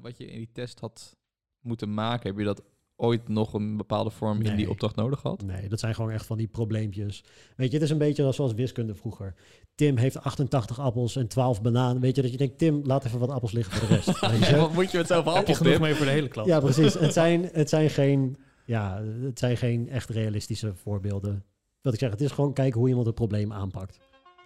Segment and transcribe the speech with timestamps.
[0.00, 1.16] wat je in die test had
[1.60, 2.62] moeten maken, heb je dat
[2.96, 5.42] ooit nog een bepaalde vorm in die opdracht nodig gehad?
[5.42, 7.24] Nee, dat zijn gewoon echt van die probleempjes.
[7.56, 9.34] Weet je, het is een beetje zoals wiskunde vroeger.
[9.74, 12.00] Tim heeft 88 appels en 12 bananen.
[12.00, 14.20] Weet je, dat je denkt, Tim, laat even wat appels liggen voor de rest.
[14.30, 14.56] Weet je?
[14.56, 16.46] wat moet je met zoveel Heb je appels, genoeg mee voor de hele klas?
[16.46, 16.94] Ja, precies.
[16.94, 21.44] Het zijn, het zijn geen, ja, het zijn geen echt realistische voorbeelden.
[21.82, 23.98] Wat ik zeg, het is gewoon kijken hoe iemand het probleem aanpakt.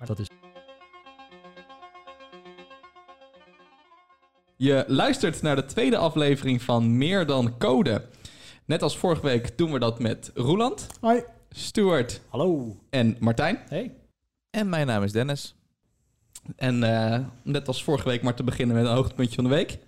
[0.04, 0.28] Dat is
[4.56, 8.04] Je luistert naar de tweede aflevering van Meer dan Code.
[8.64, 11.22] Net als vorige week doen we dat met Roeland, Hoi.
[11.50, 12.76] Stuart Hallo.
[12.90, 13.58] en Martijn.
[13.68, 13.94] Hey.
[14.50, 15.56] En mijn naam is Dennis.
[16.56, 19.78] En eh, net als vorige week maar te beginnen met een hoogtepuntje van de week.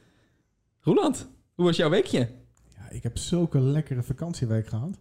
[0.81, 2.29] Roeland, hoe was jouw weekje?
[2.77, 4.99] Ja, ik heb zulke lekkere vakantieweek gehad.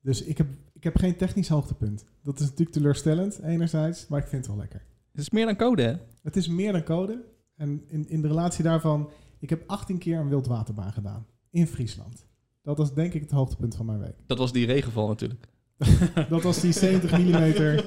[0.00, 2.04] Dus ik heb, ik heb geen technisch hoogtepunt.
[2.22, 4.82] Dat is natuurlijk teleurstellend, enerzijds, maar ik vind het wel lekker.
[5.12, 5.94] Het is meer dan code, hè?
[6.22, 7.24] Het is meer dan code.
[7.54, 11.26] En in, in de relatie daarvan, ik heb 18 keer een wildwaterbaan gedaan.
[11.50, 12.26] In Friesland.
[12.62, 14.14] Dat was denk ik het hoogtepunt van mijn week.
[14.26, 15.48] Dat was die regenval natuurlijk.
[16.28, 17.80] Dat was die 70 mm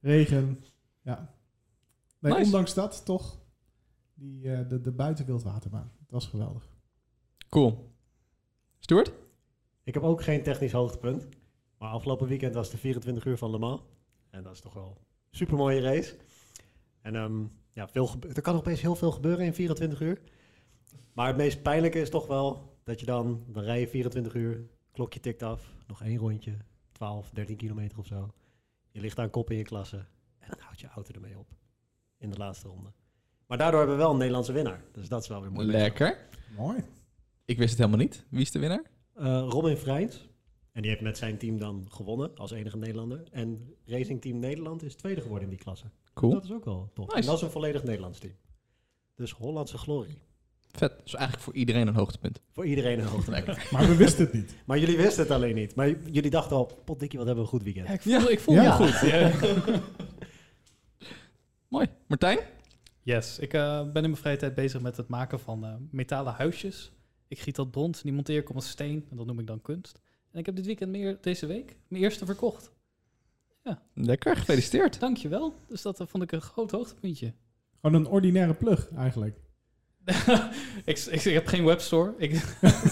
[0.00, 0.64] regen.
[1.02, 1.34] Ja.
[2.18, 2.44] Nee, Nice.
[2.44, 3.38] ondanks dat toch.
[4.14, 5.92] Die, eh, de, de buitenwildwaterbaan.
[6.00, 6.68] Het was geweldig.
[7.48, 7.92] Cool.
[8.78, 9.12] Stuart?
[9.84, 11.26] Ik heb ook geen technisch hoogtepunt.
[11.78, 13.80] Maar afgelopen weekend was de 24 uur van Le Mans.
[14.30, 14.96] En dat is toch wel
[15.30, 16.16] een super mooie race.
[17.02, 17.44] En ehm,
[17.76, 20.20] ja, veel er kan opeens heel veel gebeuren in 24 uur.
[21.12, 24.66] Maar het meest pijnlijke is toch wel dat je dan, dan rij je 24 uur,
[24.92, 26.56] klokje tikt af, nog één rondje,
[26.92, 28.30] 12, 13 kilometer of zo.
[28.90, 29.96] Je ligt aan kop in je klasse
[30.38, 31.48] en dan houdt je auto ermee op
[32.18, 32.92] in de laatste ronde.
[33.46, 34.84] Maar daardoor hebben we wel een Nederlandse winnaar.
[34.92, 35.66] Dus dat is wel weer mooi.
[35.66, 36.28] Lekker.
[36.56, 36.84] Mooi.
[37.44, 38.24] Ik wist het helemaal niet.
[38.28, 38.84] Wie is de winnaar?
[39.14, 40.28] Eh, Robin Vrijns.
[40.72, 43.28] En die heeft met zijn team dan gewonnen als enige Nederlander.
[43.30, 45.86] En Racing Team Nederland is tweede geworden in die klasse.
[46.16, 46.32] Cool.
[46.32, 47.06] Dat is ook wel tof.
[47.06, 47.20] Nice.
[47.20, 48.32] En dat is een volledig Nederlands team.
[49.14, 50.18] Dus Hollandse glorie.
[50.72, 50.92] Vet.
[51.02, 52.40] Dus eigenlijk voor iedereen een hoogtepunt.
[52.52, 53.30] Voor iedereen een hoogte.
[53.72, 54.54] Maar we wisten het niet.
[54.66, 55.74] maar jullie wisten het alleen niet.
[55.74, 57.86] Maar jullie dachten al, potdikkie, wat hebben we een goed weekend.
[58.04, 58.78] Ja, ik voel, ik voel Ja.
[58.78, 59.10] me goed.
[59.10, 59.32] Ja.
[61.68, 61.86] Mooi.
[62.06, 62.38] Martijn?
[63.02, 66.32] Yes, ik eh, ben in mijn vrije tijd bezig met het maken van eh, metalen
[66.32, 66.92] huisjes.
[67.28, 69.62] Ik giet dat brons, die monteer ik op een steen en dat noem ik dan
[69.62, 70.00] kunst.
[70.32, 72.70] En ik heb dit weekend meer, deze week mijn eerste verkocht.
[73.94, 74.36] Lekker.
[74.36, 75.00] Gefeliciteerd.
[75.00, 75.54] Dankjewel.
[75.68, 77.32] Dus dat eh, vond ik een groot hoogtepuntje.
[77.80, 79.38] Gewoon een ordinaire plug eigenlijk.
[80.84, 82.14] ik, ik, ik heb geen webstore.
[82.18, 82.32] Ik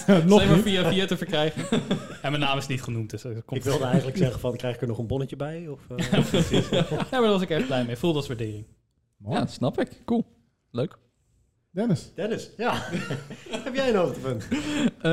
[0.06, 0.64] Nog alleen maar niet.
[0.64, 1.80] via via te verkrijgen.
[2.22, 4.74] en mijn naam is niet genoemd, dus dat komt Ik wilde eigenlijk zeggen van, krijg
[4.74, 5.68] ik er nog een bonnetje bij?
[5.68, 6.10] Of, eh?
[6.10, 6.68] Ja, precies.
[6.68, 7.96] Ja, maar daar was ik echt blij mee.
[7.96, 8.66] Voel als waardering.
[9.16, 9.36] Mooi.
[9.36, 10.02] Ja, snap ik.
[10.04, 10.24] Cool.
[10.70, 10.98] Leuk.
[11.70, 12.12] Dennis.
[12.14, 12.72] Dennis, ja.
[13.48, 14.48] heb jij een hoogtepunt?
[15.00, 15.10] Eh,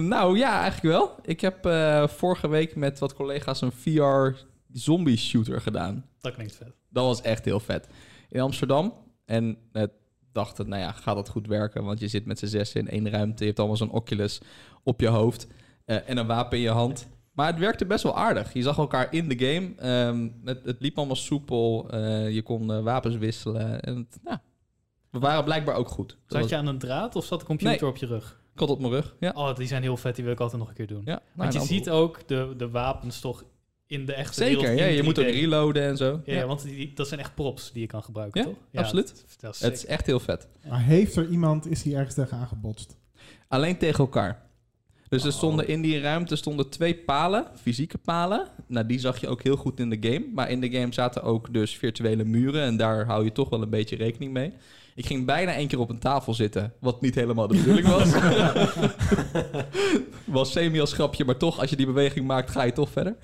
[0.00, 1.14] nou ja, eigenlijk wel.
[1.22, 6.04] Ik heb eh, vorige week met wat collega's een VR zombie shooter gedaan.
[6.20, 6.72] Dat klinkt vet.
[6.90, 7.88] Dat was echt heel vet.
[8.28, 8.92] In Amsterdam.
[9.24, 9.90] En het
[10.32, 11.84] dachten, nou ja, gaat dat goed werken?
[11.84, 13.38] Want je zit met z'n zes in één ruimte.
[13.40, 14.40] Je hebt allemaal zo'n Oculus
[14.82, 15.46] op je hoofd.
[15.84, 17.08] eh, en een wapen in je hand.
[17.32, 18.52] Maar het werkte best wel aardig.
[18.52, 19.74] Je zag elkaar in de game.
[19.76, 21.90] Ehm, het, het liep allemaal soepel.
[21.90, 23.80] eh, je kon eh, wapens wisselen.
[23.80, 24.40] En het,
[25.10, 26.08] we waren blijkbaar ook goed.
[26.08, 27.90] Dat Zat was- je aan een draad of zat de computer Nee.
[27.90, 28.40] op je rug?
[28.54, 29.16] Ik had op mijn rug.
[29.20, 29.30] Ja.
[29.34, 30.14] Oh, die zijn heel vet.
[30.14, 31.02] Die wil ik altijd nog een keer doen.
[31.04, 31.20] ja.
[31.34, 33.44] Want je Nou, ziet ook de, de wapens toch
[33.88, 35.28] in de echte Zeker, wereld ja, je moet ook 3D.
[35.28, 36.20] reloaden en zo.
[36.24, 38.56] Ja, want die, dat zijn echt props die je kan gebruiken, Ja, toch?
[38.82, 39.06] absoluut.
[39.08, 40.48] Dat, dat is Het is echt heel vet.
[40.68, 42.96] Maar heeft er iemand, is hij ergens tegenaan gebotst?
[43.48, 44.46] Alleen tegen elkaar.
[45.08, 45.34] Dus er Oh.
[45.34, 48.46] stonden in die ruimte stonden twee palen, fysieke palen.
[48.66, 50.26] Nou, die zag je ook heel goed in de game.
[50.34, 52.62] Maar in de game zaten ook dus virtuele muren.
[52.62, 54.52] En daar hou je toch wel een beetje rekening mee.
[54.94, 58.12] Ik ging bijna één keer op een tafel zitten, wat niet helemaal de bedoeling was.
[60.24, 63.16] was semi als grapje, maar toch, als je die beweging maakt, ga je toch verder.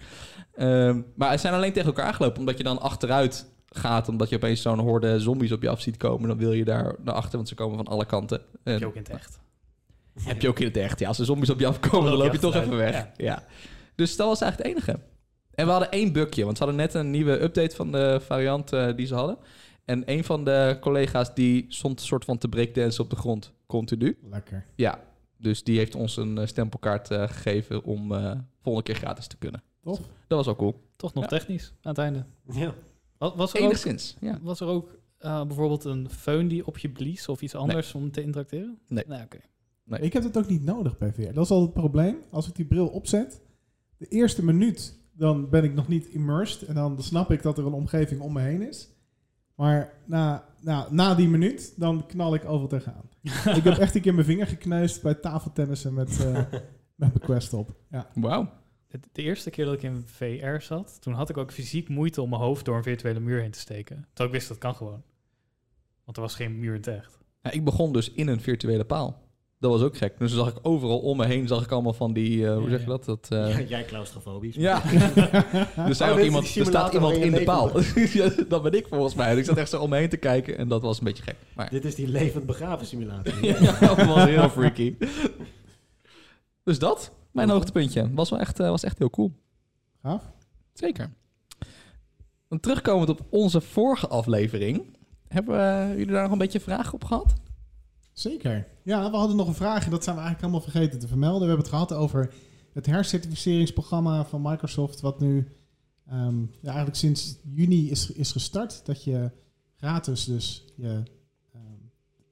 [0.56, 4.36] Ehm, maar ze zijn alleen tegen elkaar gelopen, omdat je dan achteruit gaat, omdat je
[4.36, 6.28] opeens zo'n horde zombies op je af ziet komen.
[6.28, 8.40] Dan wil je daar naar achter, want ze komen van alle kanten.
[8.64, 9.40] En- Heb je ook in het echt.
[10.20, 10.98] heb je ook in het echt.
[10.98, 13.06] Ja, als er zombies op je afkomen, dan Loop je toch even weg.
[13.16, 13.44] Ja.
[13.94, 15.02] Dus dat was eigenlijk het enige.
[15.54, 18.72] En we hadden één bugje, want ze hadden net een nieuwe update van de variant
[18.72, 19.36] eh, die ze hadden.
[19.84, 23.52] En een van de collega's die stond een soort van te breakdansen op de grond,
[23.66, 24.18] continu.
[24.30, 24.64] Lekker.
[24.74, 25.00] Ja,
[25.36, 28.08] dus die heeft ons een eh, stempelkaart eh, gegeven om
[28.62, 29.62] volgende keer gratis te kunnen.
[29.84, 29.98] Tof.
[29.98, 30.74] Dat was wel cool.
[30.96, 31.28] Toch nog Ja.
[31.30, 32.24] technisch aan het einde.
[32.52, 32.74] Ja.
[33.18, 34.38] Was, was er ook, Enigszins, ja.
[34.42, 38.10] was er ook eh, bijvoorbeeld een föhn die op je blies of iets anders om
[38.10, 38.78] te interacteren?
[38.88, 39.04] Nee.
[39.06, 39.38] Nee, oké.
[39.84, 40.00] Nee.
[40.00, 41.32] Ik heb het ook niet nodig bij VR.
[41.32, 42.16] Dat is al het probleem.
[42.30, 43.40] Als ik die bril opzet,
[43.96, 46.62] de eerste minuut, dan ben ik nog niet immersed.
[46.62, 48.88] En dan snap ik dat er een omgeving om me heen is.
[49.54, 53.08] Maar na, na, na die minuut, dan knal ik overal tegenaan.
[53.56, 56.32] ik heb echt een keer mijn vinger gekneusd bij tafeltennissen met, eh,
[56.94, 57.74] met mijn Quest op.
[57.90, 58.10] Ja.
[58.14, 58.48] Wauw.
[59.00, 62.22] De, de eerste keer dat ik in VR zat, toen had ik ook fysiek moeite
[62.22, 63.96] om mijn hoofd door een virtuele muur heen te steken.
[63.96, 65.02] Terwijl ik wist dat kan gewoon.
[66.04, 67.18] Want er was geen muur in het echt.
[67.42, 69.22] Ja, ik begon dus in een virtuele paal.
[69.58, 70.18] Dat was ook gek.
[70.18, 72.68] Dus dan zag ik overal om me heen, zag ik allemaal van die, eh, hoe
[72.68, 72.90] zeg je ja.
[72.90, 73.04] dat?
[73.04, 74.54] dat eh, Ja, jij claustrofobisch.
[74.54, 74.82] ja.
[75.76, 77.72] er, zei Oh, ook is iemand, er staat iemand in de paal.
[78.48, 79.30] Dat ben ik volgens mij.
[79.30, 81.22] En ik zat echt zo om me heen te kijken en dat was een beetje
[81.22, 81.36] gek.
[81.54, 83.44] Maar Dit is die levend begraven simulator.
[83.44, 84.94] ja, dat was heel freaky.
[86.62, 88.14] Dus dat, mijn hoogtepuntje.
[88.14, 89.32] Was wel echt, eh, was echt heel cool.
[90.02, 90.32] Gaaf.
[90.72, 91.10] Zeker.
[92.48, 94.96] Dan terugkomend op onze vorige aflevering.
[95.28, 97.34] Hebben eh, jullie daar nog een beetje vragen op gehad?
[98.12, 98.66] Zeker.
[98.82, 101.40] Ja, we hadden nog een vraag en dat zijn we eigenlijk allemaal vergeten te vermelden.
[101.40, 102.34] We hebben het gehad over
[102.72, 105.48] het hercertificeringsprogramma van Microsoft, wat nu
[106.06, 108.86] ehm, ja, eigenlijk sinds juni is, is gestart.
[108.86, 109.30] Dat je
[109.76, 111.02] gratis dus je
[111.52, 111.62] ehm,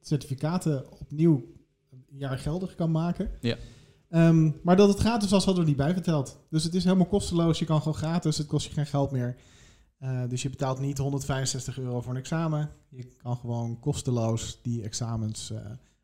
[0.00, 1.44] certificaten opnieuw
[1.90, 3.30] een jaar geldig kan maken.
[3.40, 3.56] Ja.
[4.12, 6.38] Ehm, maar dat het gratis was, hadden we niet bijverteld.
[6.50, 7.58] Dus het is helemaal kosteloos.
[7.58, 8.38] Je kan gewoon gratis.
[8.38, 9.36] Het kost je geen geld meer.
[9.98, 12.70] Eh, dus je betaalt niet 165 euro voor een examen.
[12.88, 15.60] Je kan gewoon kosteloos die examens eh,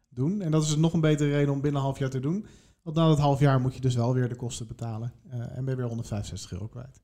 [0.08, 0.42] doen.
[0.42, 2.46] En dat is nog een betere reden om binnen een half jaar te doen.
[2.82, 5.12] Want na dat half jaar moet je dus wel weer de kosten betalen.
[5.30, 7.00] Eh, en ben je weer 165 euro kwijt.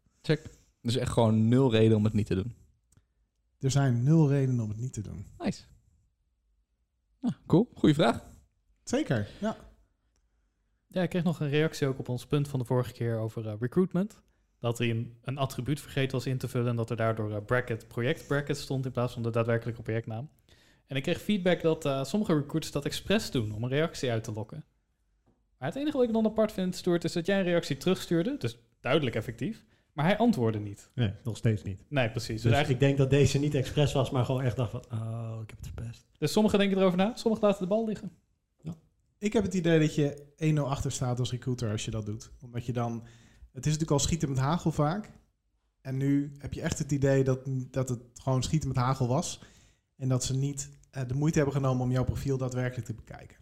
[0.80, 2.54] Dus echt gewoon nul reden om het niet te doen.
[3.58, 5.26] Er zijn nul redenen om het niet te doen.
[5.38, 5.62] Nice.
[7.20, 7.70] Nou, cool.
[7.74, 8.26] Goeie vraag.
[8.84, 9.56] Zeker, ja.
[10.94, 13.48] Ja, ik kreeg nog een reactie ook op ons punt van de vorige keer over
[13.48, 14.22] eh, recruitment.
[14.60, 17.44] Dat er een, een attribuut vergeten was in te vullen en dat er daardoor eh,
[17.46, 20.28] bracket, project bracket stond in plaats van de daadwerkelijke projectnaam.
[20.86, 24.24] En ik kreeg feedback dat eh, sommige recruiters dat expres doen om een reactie uit
[24.24, 24.64] te lokken.
[25.58, 28.36] Maar het enige wat ik dan apart vind, Stuart, is dat jij een reactie terugstuurde,
[28.38, 30.90] dus duidelijk effectief, maar hij antwoordde niet.
[30.94, 31.84] Nee, nog steeds niet.
[31.88, 32.28] Nee, precies.
[32.28, 34.84] Dus, Dus eigenlijk, ik denk dat deze niet expres was, maar gewoon echt dacht van,
[34.92, 36.06] oh, ik heb het verpest.
[36.18, 38.12] dus sommigen denken erover na, sommigen laten de bal liggen.
[39.24, 42.30] Ik heb het idee dat je 1-0 achter staat als recruiter als je dat doet.
[42.40, 42.92] Omdat je dan...
[43.52, 45.10] Het is natuurlijk al schieten met hagel vaak.
[45.80, 47.40] En nu heb je echt het idee dat,
[47.70, 49.42] dat het gewoon schieten met hagel was.
[49.96, 53.36] En dat ze niet eh, de moeite hebben genomen om jouw profiel daadwerkelijk te bekijken.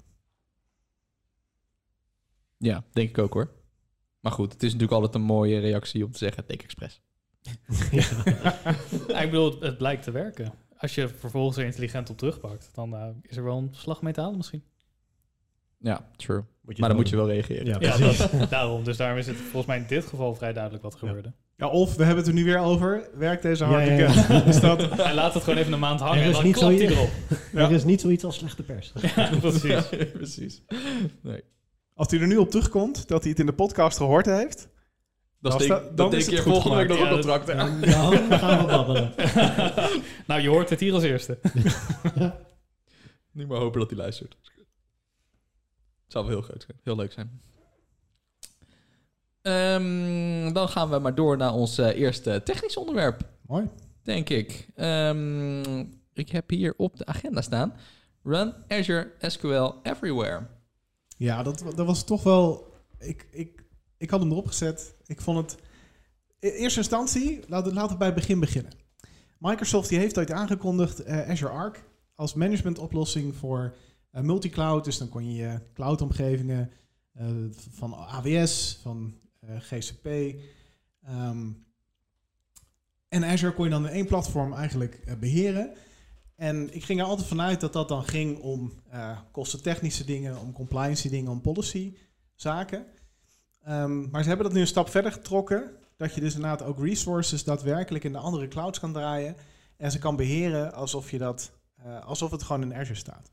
[2.57, 3.51] Ja, denk ik ook hoor.
[4.21, 7.03] Maar goed, het is natuurlijk altijd een mooie reactie om te zeggen, take expres.
[9.09, 10.53] Ja, ik bedoel, het, blijkt te werken.
[10.77, 14.13] Als je vervolgens er intelligent op terugpakt, dan eh, is er wel een slag mee
[14.13, 14.71] te halen misschien.
[15.83, 16.43] Ja, true.
[16.77, 17.67] Maar dan moet je wel reageren.
[17.67, 18.19] Ja, Ja, precies.
[18.31, 18.85] dat- daarom.
[18.85, 20.99] Dus daarom is het volgens mij in dit geval vrij duidelijk wat Ja.
[20.99, 21.33] gebeurde.
[21.57, 23.09] Ja, of we hebben het er nu weer over.
[23.15, 24.61] Werkt deze harde ja, ja.
[24.61, 24.91] dat...
[25.03, 27.11] Hij laat het gewoon even een maand hangen Er en is dan niet hij erop.
[27.55, 28.93] Er is niet zoiets als slechte pers.
[29.17, 29.89] Ja, precies.
[30.13, 30.63] precies.
[31.23, 31.43] Nee.
[31.95, 34.69] Als hij er nu op terugkomt dat hij het in de podcast gehoord heeft.
[35.41, 37.47] Dan, Dan steek, dan, dan denk is het goed volgende week nog een contract.
[37.49, 37.55] Ja,
[38.29, 39.13] dan gaan we babbelen.
[40.27, 41.39] nou, je hoort het hier als eerste.
[43.33, 44.37] Niet maar hopen dat hij luistert.
[46.13, 47.41] Zou wel heel, groot heel leuk zijn.
[49.43, 53.69] Ehm, dan gaan we maar door naar ons eh, eerste technisch onderwerp, Mooi.
[54.03, 54.69] denk ik.
[54.75, 55.81] Ehm,
[56.13, 57.75] ik heb hier op de agenda staan...
[58.23, 60.47] Run Azure SQL Everywhere.
[61.17, 62.73] Ja, dat, dat was toch wel.
[62.99, 63.65] Ik, ik,
[63.97, 64.95] ik had hem erop gezet.
[65.07, 65.63] Ik vond het.
[66.39, 68.73] In eerste instantie, laten, laten we bij het begin beginnen.
[69.39, 71.85] Microsoft die heeft ooit aangekondigd eh, Azure Arc
[72.15, 73.75] als managementoplossing voor
[74.13, 74.85] eh, multicloud.
[74.85, 76.71] Dus dan kon je je cloudomgevingen
[77.13, 77.27] eh,
[77.71, 80.07] van AWS, van eh, GCP
[81.03, 81.51] ehm,
[83.09, 85.73] en Azure kon je dan in één platform eigenlijk eh, beheren.
[86.37, 88.73] En ik ging er altijd vanuit dat dat dan ging om
[89.31, 91.97] kostentechnische dingen, om compliance dingen, om policy
[92.35, 92.87] zaken.
[93.63, 95.71] Ehm, maar ze hebben dat nu een stap verder getrokken.
[95.97, 99.37] Dat je dus inderdaad ook resources daadwerkelijk in de andere clouds kan draaien.
[99.77, 101.53] En ze kan beheren alsof, je dat,
[102.05, 103.31] alsof het gewoon in Azure staat.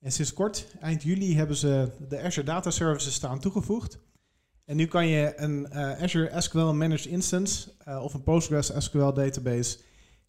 [0.00, 3.98] En sinds kort, eind juli, hebben ze de Azure Data Services staan toegevoegd.
[4.64, 9.12] En nu kan je een eh, Azure SQL Managed Instance eh, of een Postgres SQL
[9.12, 9.78] database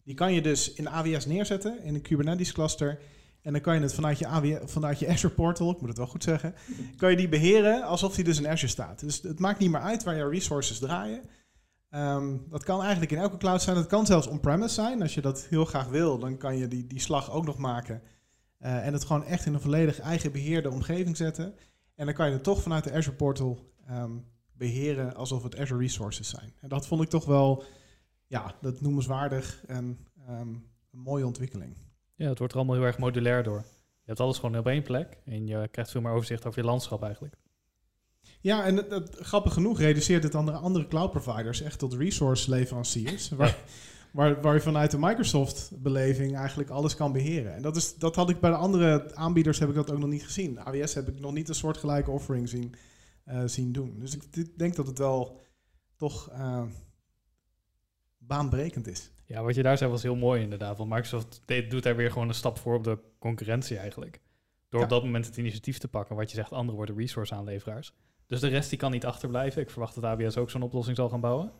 [0.04, 2.98] die kan je dus in AWS neerzetten, in een Kubernetes cluster.
[3.42, 5.98] En dan kan je het vanuit je, AWS, vanuit je Azure portal, ik moet het
[5.98, 6.54] wel goed zeggen,
[6.96, 9.00] kan je die beheren alsof die dus in Azure staat.
[9.00, 11.22] Dus het maakt niet meer uit waar jouw resources draaien.
[11.90, 13.76] Ehm, dat kan eigenlijk in elke cloud zijn.
[13.76, 15.02] Dat kan zelfs on-premise zijn.
[15.02, 18.02] Als je dat heel graag wil, dan kan je die, die slag ook nog maken.
[18.62, 21.54] Eh, en het gewoon echt in een volledig eigen beheerde omgeving zetten.
[21.94, 24.10] En dan kan je het toch vanuit de Azure portal ehm,
[24.52, 26.52] beheren alsof het Azure resources zijn.
[26.60, 27.64] En dat vond ik toch wel
[28.26, 30.48] ja, dat noemenswaardig en ehm,
[30.92, 31.76] een mooie ontwikkeling.
[32.14, 33.64] Ja, het wordt er allemaal heel erg modulair door.
[33.84, 36.66] Je hebt alles gewoon op één plek en je krijgt veel meer overzicht over je
[36.66, 37.34] landschap eigenlijk.
[38.40, 42.50] Ja, en dat, dat- grappig genoeg reduceert het andere, andere cloud providers echt tot resource
[42.50, 43.28] leveranciers.
[43.28, 43.56] Waar,
[44.12, 47.54] waar, waar je vanuit de Microsoft-beleving eigenlijk alles kan beheren.
[47.54, 50.08] En dat, is, dat had ik bij de andere aanbieders heb ik dat ook nog
[50.08, 50.58] niet gezien.
[50.60, 52.74] AWS heb ik nog niet een soortgelijke offering zien,
[53.24, 53.98] eh, zien doen.
[53.98, 55.40] Dus ik denk dat het wel
[55.96, 56.62] toch eh,
[58.18, 59.10] baanbrekend is.
[59.26, 60.76] Ja, wat je daar zei was heel mooi inderdaad.
[60.78, 64.20] Want Microsoft deed- doet daar weer gewoon een stap voor op de concurrentie eigenlijk.
[64.68, 64.86] Door Ja.
[64.86, 67.94] op dat moment het initiatief te pakken, wat je zegt, anderen worden resource aanleveraars.
[68.26, 69.62] Dus de rest die kan niet achterblijven.
[69.62, 71.52] Ik verwacht dat AWS ook zo'n oplossing zal gaan bouwen.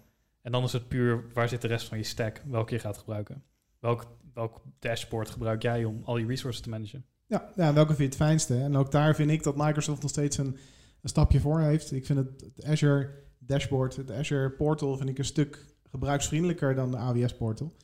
[0.42, 2.42] En dan is het puur, waar zit de rest van je stack?
[2.46, 3.42] Welke je gaat gebruiken?
[3.78, 7.04] Welk, welk dashboard gebruik jij om al die resources te managen?
[7.26, 8.58] Ja, ja, welke vind je het fijnste?
[8.58, 10.56] En ook daar vind ik dat Microsoft nog steeds een,
[11.00, 11.92] een stapje voor heeft.
[11.92, 16.90] Ik vind het, het Azure dashboard, het Azure portal, vind ik een stuk gebruiksvriendelijker dan
[16.90, 17.76] de AWS portal.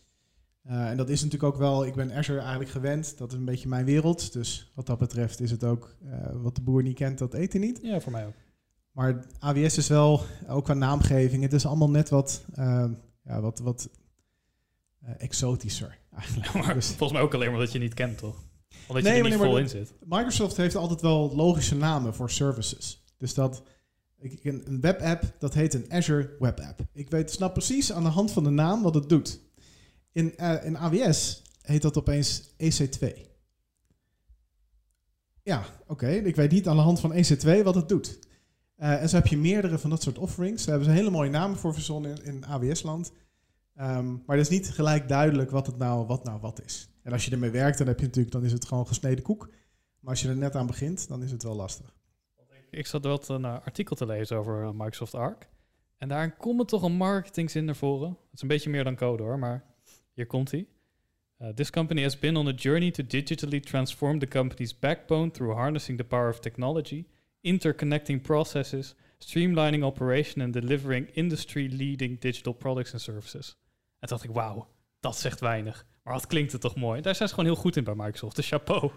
[0.63, 3.19] Eh, en dat is natuurlijk ook wel, ik ben Azure eigenlijk gewend.
[3.19, 4.33] Dat is een beetje mijn wereld.
[4.33, 7.53] Dus wat dat betreft is het ook, eh, wat de boer niet kent, dat eet
[7.53, 7.79] hij niet.
[7.83, 8.35] Ja, voor mij ook.
[8.99, 12.85] Maar AWS is wel, ook qua naamgeving, het is allemaal net wat, eh,
[13.25, 13.89] ja, wat, wat
[15.01, 16.53] eh, exotischer eigenlijk.
[16.65, 18.37] Maar Dus- volgens mij ook alleen maar dat je niet kent, toch?
[18.89, 19.95] Omdat Nee, je er niet vol in zit.
[20.05, 23.05] Microsoft heeft altijd wel logische namen voor services.
[23.17, 23.63] Dus dat
[24.43, 26.81] een, webapp, dat heet een Azure Web App.
[26.93, 29.41] Ik weet, snap precies aan de hand van de naam wat het doet.
[30.13, 33.27] In, eh, in AWS heet dat opeens EC2.
[35.43, 36.09] Ja, oké.
[36.09, 38.19] Ik weet niet aan de hand van EC2 wat het doet.
[38.79, 40.65] Eh, en zo heb je meerdere van dat soort offerings.
[40.65, 43.13] Daar hebben ze hele mooie namen voor verzonnen in, AWS-land.
[43.75, 46.89] Ehm, maar het is niet gelijk duidelijk wat het nou wat, nou wat is.
[47.03, 49.49] En als je ermee werkt, dan, heb je natuurlijk, dan is het gewoon gesneden koek.
[50.01, 51.97] Maar als je er net aan begint, dan is het wel lastig.
[52.71, 55.49] Ik zat wat een eh, artikel te lezen over eh, Microsoft Arc.
[55.97, 58.09] En daarin komt er toch een marketingzin naar voren.
[58.09, 59.65] Het is een beetje meer dan code hoor, maar
[60.13, 60.67] hier komt hij.
[61.39, 65.57] Uh, this company has been on a journey to digitally transform the company's backbone through
[65.57, 67.05] harnessing the power of technology,
[67.41, 73.57] interconnecting processes, streamlining operation and delivering industry-leading digital products and services.
[73.99, 74.69] En toen dacht ik, wauw,
[75.01, 75.87] dat zegt weinig.
[76.03, 77.01] Maar wat klinkt het toch mooi.
[77.01, 78.37] Daar zijn ze gewoon heel goed in bij Microsoft.
[78.37, 78.91] Dus chapeau.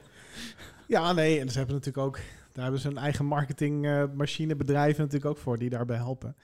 [0.87, 2.19] Ja, nee, en ze hebben natuurlijk ook,
[2.51, 6.35] daar hebben ze een eigen marketingmachine, bedrijven natuurlijk ook voor die daarbij helpen.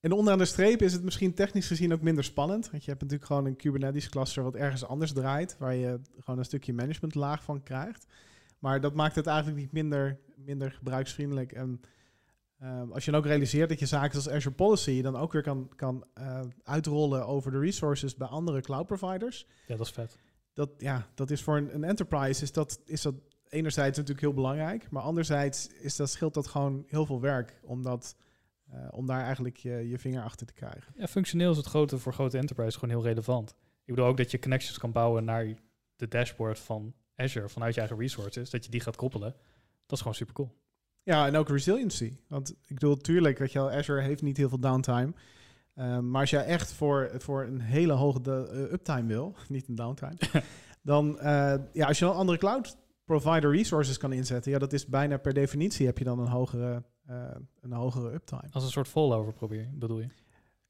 [0.00, 2.70] En onderaan de streep is het misschien technisch gezien ook minder spannend.
[2.70, 6.38] Want je hebt natuurlijk gewoon een Kubernetes cluster wat ergens anders draait, waar je gewoon
[6.38, 8.06] een stukje managementlaag van krijgt.
[8.58, 11.52] Maar dat maakt het eigenlijk niet minder, minder gebruiksvriendelijk.
[11.52, 11.80] En
[12.58, 15.42] ehm, als je dan ook realiseert dat je zaken als Azure Policy dan ook weer
[15.42, 20.18] kan, kan eh, uitrollen over de resources bij andere cloud providers Ja, dat is vet.
[20.52, 23.14] dat, ja, dat is voor een, een enterprise is dat, is dat
[23.48, 27.82] enerzijds natuurlijk heel belangrijk, maar anderzijds is dat, scheelt dat gewoon heel veel werk om,
[27.82, 28.16] dat,
[28.70, 30.94] eh, om daar eigenlijk je, je vinger achter te krijgen.
[30.96, 33.50] Ja, functioneel is het grote voor grote enterprise gewoon heel relevant.
[33.84, 35.54] Ik bedoel ook dat je connections kan bouwen naar
[35.96, 39.34] de dashboard van Azure vanuit je eigen resources, dat je die gaat koppelen.
[39.86, 40.54] Dat is gewoon super cool.
[41.02, 42.16] Ja, en ook resiliency.
[42.28, 45.12] Want ik bedoel, tuurlijk, weet je wel, Azure heeft niet heel veel downtime.
[45.74, 49.68] Um, maar als jij echt voor, voor een hele hoge de, uh, uptime wil, niet
[49.68, 50.16] een downtime,
[50.82, 54.86] dan uh, ja, als je dan andere cloud provider resources kan inzetten, ja, dat is
[54.86, 58.48] bijna per definitie heb je dan een hogere, uh, een hogere uptime.
[58.50, 60.08] Als een soort fallover probeer, bedoel je?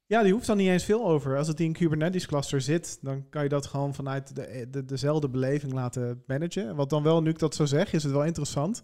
[0.09, 1.37] Ja, die hoeft dan niet eens veel over.
[1.37, 4.85] Als het in een Kubernetes cluster zit, dan kan je dat gewoon vanuit de, de,
[4.85, 6.75] dezelfde beleving laten managen.
[6.75, 8.81] Wat dan wel, nu ik dat zo zeg, is het wel interessant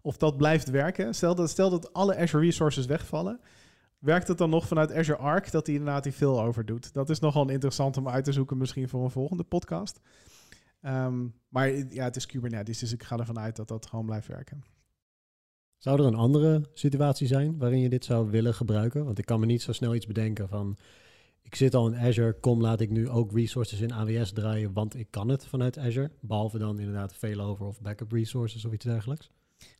[0.00, 1.14] of dat blijft werken.
[1.14, 3.40] Stel dat, stel dat alle Azure resources wegvallen,
[3.98, 6.92] werkt het dan nog vanuit Azure Arc dat hij inderdaad die veel over doet?
[6.92, 10.00] Dat is nogal interessant om uit te zoeken, misschien voor een volgende podcast.
[10.82, 14.26] Um, maar ja, het is Kubernetes, dus ik ga ervan uit dat dat gewoon blijft
[14.26, 14.62] werken.
[15.80, 19.04] Zou er een andere situatie zijn waarin je dit zou willen gebruiken?
[19.04, 20.76] Want ik kan me niet zo snel iets bedenken van...
[21.42, 24.72] ik zit al in Azure, kom laat ik nu ook resources in AWS draaien...
[24.72, 26.10] want ik kan het vanuit Azure.
[26.20, 29.30] Behalve dan inderdaad failover of backup resources of iets dergelijks.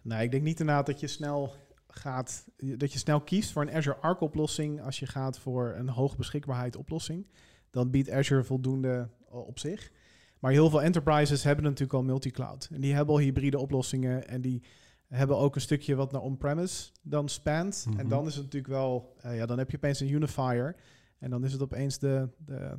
[0.03, 1.55] Nee, ik denk niet inderdaad dat je snel
[1.89, 2.45] gaat...
[2.57, 4.83] dat je snel kiest voor een Azure Arc oplossing...
[4.83, 7.27] als je gaat voor een hoog beschikbaarheid oplossing.
[7.71, 9.91] Dan biedt Azure voldoende op zich.
[10.39, 12.69] Maar heel veel enterprises hebben natuurlijk al multi-cloud.
[12.73, 14.63] En die hebben al hybride oplossingen en die
[15.11, 17.85] hebben ook een stukje wat naar on-premise dan spant.
[17.87, 18.01] Mm -hmm.
[18.01, 20.77] En dan is het natuurlijk wel, uh, ja, dan heb je opeens een unifier.
[21.19, 22.79] En dan is het opeens de, de,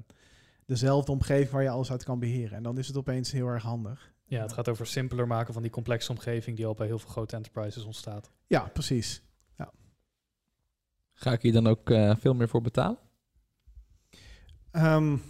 [0.65, 2.57] dezelfde omgeving waar je alles uit kan beheren.
[2.57, 4.13] En dan is het opeens heel erg handig.
[4.25, 7.09] Ja, het gaat over simpeler maken van die complexe omgeving die al bij heel veel
[7.09, 8.31] grote enterprises ontstaat.
[8.47, 9.21] Ja, precies.
[9.57, 9.71] Ja.
[11.13, 12.97] Ga ik hier dan ook uh, veel meer voor betalen?
[14.71, 15.21] Um,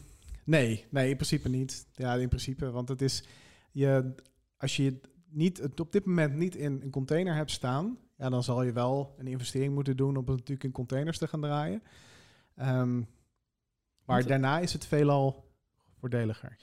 [0.46, 1.88] nee, nee, in principe niet.
[1.96, 3.24] Ja, in principe, want het is
[3.72, 4.13] je
[4.58, 5.00] als je
[5.32, 8.72] niet, het op dit moment niet in een container hebt staan, ja, dan zal je
[8.72, 11.84] wel een investering moeten doen om het natuurlijk in containers te gaan draaien.
[12.56, 13.08] Um,
[14.06, 15.52] maar Want, daarna is het veelal
[16.00, 16.58] voordeliger.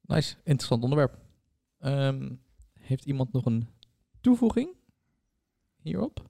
[0.00, 1.18] Nice, interessant onderwerp.
[1.80, 2.40] Um,
[2.72, 3.68] heeft iemand nog een
[4.20, 4.76] toevoeging
[5.80, 6.28] hierop?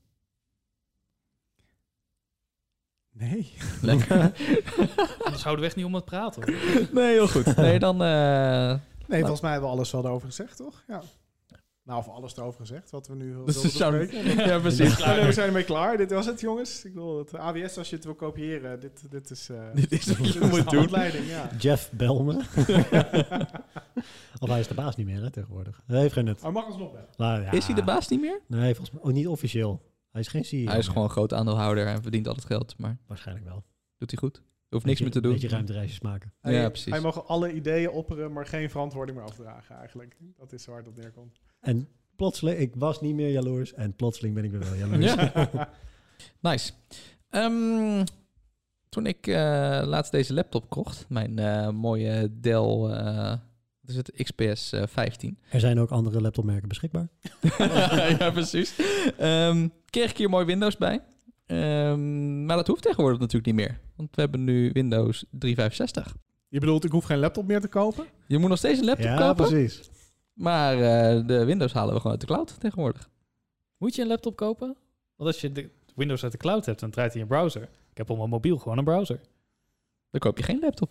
[3.11, 3.53] Nee.
[3.83, 4.21] Lekker.
[5.25, 6.53] Anders houden we echt niet om het praten.
[6.93, 7.57] nee, heel goed.
[7.57, 8.03] Nee, dan...
[8.03, 10.85] Uh, nee, volgens mij hebben we alles wel over gezegd, toch?
[10.89, 11.03] Ja.
[11.85, 14.97] Nou, of alles erover gezegd, wat we nu Dus ja, precies.
[14.97, 15.97] We zijn ermee klaar.
[15.97, 16.85] Dit was het, jongens.
[16.85, 19.49] Ik bedoel, het AWS, als je het wil kopiëren, dit, dit is...
[19.49, 20.89] eh, Dit is wat je is moet doen.
[21.27, 21.51] ja.
[21.59, 22.33] Jeff, bel me.
[24.41, 25.83] of hij is de baas niet meer, hè, tegenwoordig.
[25.87, 26.43] Hij heeft geen nut.
[26.43, 27.07] Maar mag alsnog wel.
[27.17, 28.41] Maar ja, Is hij de baas niet meer?
[28.47, 29.83] Nee, volgens mij ook niet officieel.
[30.11, 30.95] Hij is geen CEO Hij is meer.
[30.95, 33.65] gewoon groot aandeelhouder en verdient al het geld, maar Waarschijnlijk wel.
[33.99, 34.43] doet hij goed.
[34.69, 35.33] Hoeft niks meer te Een doen.
[35.33, 36.33] beetje ruimtereisjes maken.
[36.43, 36.93] Ja, Hij, precies.
[36.93, 40.17] Hij mag alle ideeën opperen, maar geen verantwoording meer afdragen, eigenlijk.
[40.39, 41.41] Dat is waar het op neerkomt.
[41.61, 43.75] En plotseling, ik was niet meer jaloers.
[43.75, 45.15] En plotseling ben ik weer wel jaloers.
[45.15, 45.71] Ja.
[46.41, 46.73] Nice.
[47.31, 48.05] Ehm,
[48.89, 49.35] toen ik eh,
[49.85, 53.29] laatst deze laptop kocht, mijn eh, mooie Dell, eh,
[53.81, 55.39] wat is het, XPS eh, 15.
[55.51, 57.09] Er zijn ook andere laptopmerken beschikbaar.
[58.19, 58.75] ja, precies.
[59.19, 61.01] Ehm, kreeg ik hier mooi Windows bij.
[61.47, 63.81] Ehm, maar dat hoeft tegenwoordig natuurlijk niet meer.
[63.97, 66.17] Want we hebben nu Windows 365.
[66.49, 68.07] Je bedoelt, ik hoef geen laptop meer te kopen?
[68.27, 69.47] Je moet nog steeds een laptop ja, kopen.
[69.47, 69.91] precies.
[70.33, 73.11] Maar eh, de Windows halen we gewoon uit de cloud tegenwoordig.
[73.77, 74.77] Moet je een laptop kopen?
[75.17, 77.63] Want als je de Windows uit de cloud hebt, dan draait hij een browser.
[77.63, 79.21] Ik heb op mijn mobiel gewoon een browser.
[80.11, 80.91] Dan koop je geen laptop.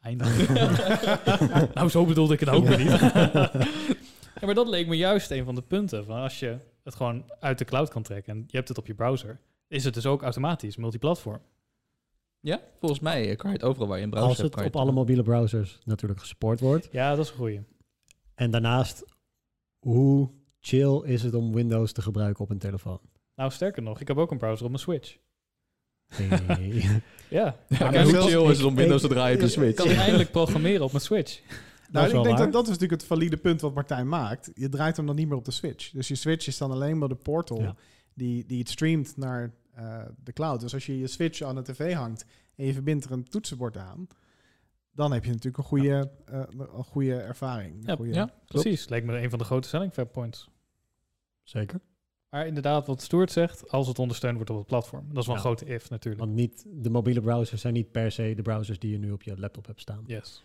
[0.00, 0.48] Eindelijk.
[1.74, 2.90] nou, zo bedoelde ik het ook weer niet.
[4.40, 6.04] ja, maar dat leek me juist een van de punten.
[6.04, 8.86] Van als je het gewoon uit de cloud kan trekken en je hebt het op
[8.86, 11.40] je browser, is het dus ook automatisch multiplatform.
[12.40, 14.54] Ja, volgens mij eh, kan je het overal waar je een browser Als hebt.
[14.54, 16.88] het op alle mobiele browsers natuurlijk gesupport wordt.
[16.92, 17.60] Ja, dat is een goeie.
[18.34, 19.04] En daarnaast,
[19.78, 20.30] hoe
[20.60, 23.00] chill is het om Windows te gebruiken op een telefoon?
[23.34, 25.16] Nou, sterker nog, ik heb ook een browser op mijn Switch.
[26.14, 26.82] Hey.
[27.30, 29.68] Ja, Ja, maar hoe chill is het om ik- Windows te draaien op ik- Switch?
[29.84, 31.40] ik kan eindelijk programmeren op mijn Switch.
[31.90, 32.36] Nou, ik denk waar.
[32.36, 34.50] dat dat is natuurlijk het valide punt wat Martijn maakt.
[34.54, 35.90] Je draait hem dan niet meer op de Switch.
[35.90, 37.74] Dus je Switch is dan alleen maar de portal Ja.
[38.14, 40.60] die, die het streamt naar eh, de cloud.
[40.60, 43.76] Dus als je je Switch aan de tv hangt en je verbindt er een toetsenbord
[43.76, 44.06] aan,
[44.92, 47.74] dan heb je natuurlijk een goede, eh, een goede ervaring.
[47.74, 48.30] Een Ja, goede- ja.
[48.46, 50.48] Precies, leek me een van de grote selling points.
[51.42, 51.80] Zeker.
[52.30, 55.04] Maar inderdaad, wat Stuart zegt, als het ondersteund wordt op het platform.
[55.08, 55.46] Dat is wel een Ja.
[55.46, 56.24] grote if natuurlijk.
[56.24, 59.22] Want niet, de mobiele browsers zijn niet per se de browsers die je nu op
[59.22, 60.04] je laptop hebt staan.
[60.06, 60.44] Yes.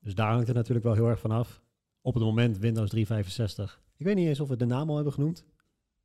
[0.00, 1.62] Dus daar hangt het natuurlijk wel heel erg van af.
[2.00, 3.80] Op het moment Windows 365.
[3.96, 5.44] Ik weet niet eens of we de naam al hebben genoemd.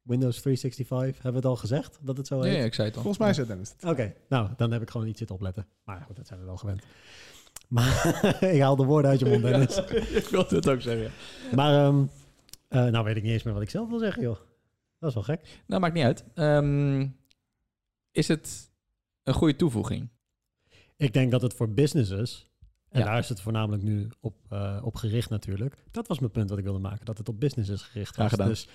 [0.02, 1.24] Windows 365.
[1.24, 2.58] Hebben we het al gezegd dat het zo Ja, heet?
[2.58, 3.02] ja, ik zei het al.
[3.04, 3.84] Volgens mij zei Dennis het.
[3.92, 5.68] Oké, nou, dan heb ik gewoon niet zitten opletten.
[5.84, 6.84] Maar goed, dat zijn we wel gewend.
[7.68, 8.06] Maar
[8.56, 9.78] ik haal de woorden uit je mond, Dennis.
[10.22, 11.12] ik wilde het ook zeggen.
[11.56, 12.04] Maar, ehm,
[12.68, 14.38] eh, nou weet ik niet eens meer wat ik zelf wil zeggen, joh.
[15.00, 15.62] Dat is wel gek.
[15.68, 16.24] Nou, maakt niet uit.
[16.34, 17.08] Ehm,
[18.12, 18.72] is het
[19.24, 20.10] een goede toevoeging?
[20.96, 22.51] Ik denk dat het voor businesses,
[22.92, 23.06] en Ja.
[23.06, 25.76] daar is het voornamelijk nu op, eh, op gericht natuurlijk.
[25.92, 28.32] Dat was mijn punt wat ik wilde maken, dat het op businesses gericht Graag was.
[28.32, 28.48] gedaan.
[28.48, 28.68] Dus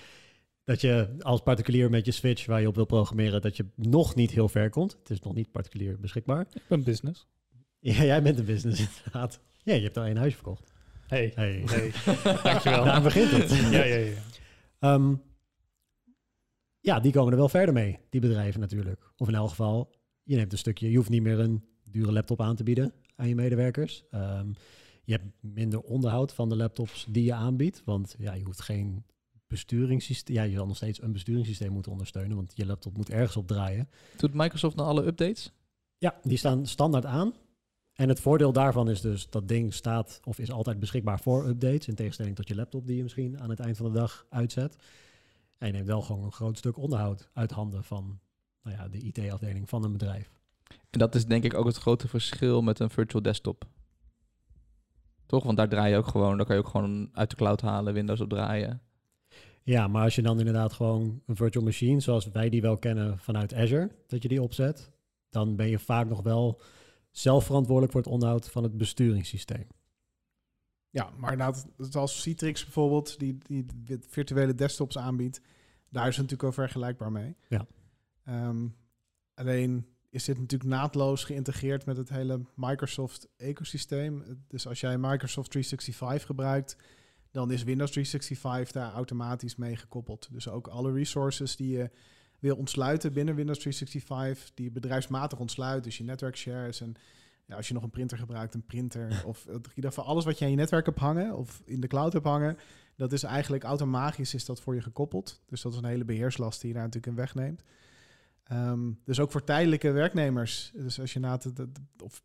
[0.63, 4.15] dat je als particulier met je Switch waar je op wil programmeren, dat je nog
[4.15, 4.91] niet heel ver komt.
[4.99, 6.47] Het is nog niet particulier beschikbaar.
[6.53, 7.27] Ik ben business.
[7.79, 9.39] Ja, jij bent een business inderdaad.
[9.63, 10.73] Ja, je hebt al één huis verkocht.
[11.07, 11.63] Hey, Hey.
[11.65, 11.91] hey.
[12.43, 12.83] dankjewel.
[12.83, 13.49] Daar begint het.
[13.51, 14.13] ja, ja, ja.
[14.79, 15.13] Ehm,
[16.79, 19.11] ja, die komen er wel verder mee, die bedrijven natuurlijk.
[19.17, 22.41] Of in elk geval, je neemt een stukje, je hoeft niet meer een dure laptop
[22.41, 24.03] aan te bieden aan je medewerkers.
[24.11, 24.47] Ehm,
[25.03, 29.03] je hebt minder onderhoud van de laptops die je aanbiedt, want ja, je hoeft geen
[29.47, 33.37] besturingssysteem, ja, je zal nog steeds een besturingssysteem moeten ondersteunen, want je laptop moet ergens
[33.37, 33.89] op draaien.
[34.17, 35.51] Doet Microsoft nou alle updates?
[35.97, 37.33] Ja, die staan standaard aan.
[37.93, 41.87] En het voordeel daarvan is dus dat ding staat of is altijd beschikbaar voor updates.
[41.87, 44.75] In tegenstelling tot je laptop die je misschien aan het eind van de dag uitzet.
[45.57, 48.19] En je neemt wel gewoon een groot stuk onderhoud uit handen van
[48.63, 50.36] nou ja, de IT-afdeling van een bedrijf.
[50.89, 53.67] En dat is denk ik ook het grote verschil met een virtual desktop.
[55.25, 55.43] Toch?
[55.43, 57.93] Want daar draai je ook gewoon, daar kan je ook gewoon uit de cloud halen,
[57.93, 58.81] Windows op draaien.
[59.63, 63.19] Ja, maar als je dan inderdaad gewoon een virtual machine, zoals wij die wel kennen
[63.19, 64.91] vanuit Azure, dat je die opzet,
[65.29, 66.61] dan ben je vaak nog wel
[67.11, 69.67] zelf verantwoordelijk voor het onderhoud van het besturingssysteem.
[70.89, 73.65] Ja, maar inderdaad, zoals Citrix bijvoorbeeld, die, die
[74.07, 75.41] virtuele desktops aanbiedt,
[75.89, 77.35] daar is het natuurlijk wel vergelijkbaar mee.
[77.47, 77.65] Ja.
[78.23, 78.67] Ehm,
[79.33, 84.23] alleen is dit natuurlijk naadloos geïntegreerd met het hele Microsoft-ecosysteem.
[84.47, 86.77] Dus als jij Microsoft 365 gebruikt,
[87.31, 90.27] dan is Windows 365 daar automatisch mee gekoppeld.
[90.31, 91.89] Dus ook alle resources die je
[92.39, 96.95] wil ontsluiten binnen Windows 365, die je bedrijfsmatig ontsluit, dus je netwerk shares en
[97.45, 99.23] ja, als je nog een printer gebruikt, een printer.
[99.25, 101.87] Of in ieder geval alles wat je aan je netwerk hebt hangen of in de
[101.87, 102.57] cloud hebt hangen.
[102.95, 105.41] Dat is eigenlijk automatisch is dat voor je gekoppeld.
[105.45, 107.63] Dus dat is een hele beheerslast die je daar natuurlijk in wegneemt.
[108.47, 110.71] Ehm, dus ook voor tijdelijke werknemers.
[110.75, 112.21] Dus als je, na het, het- of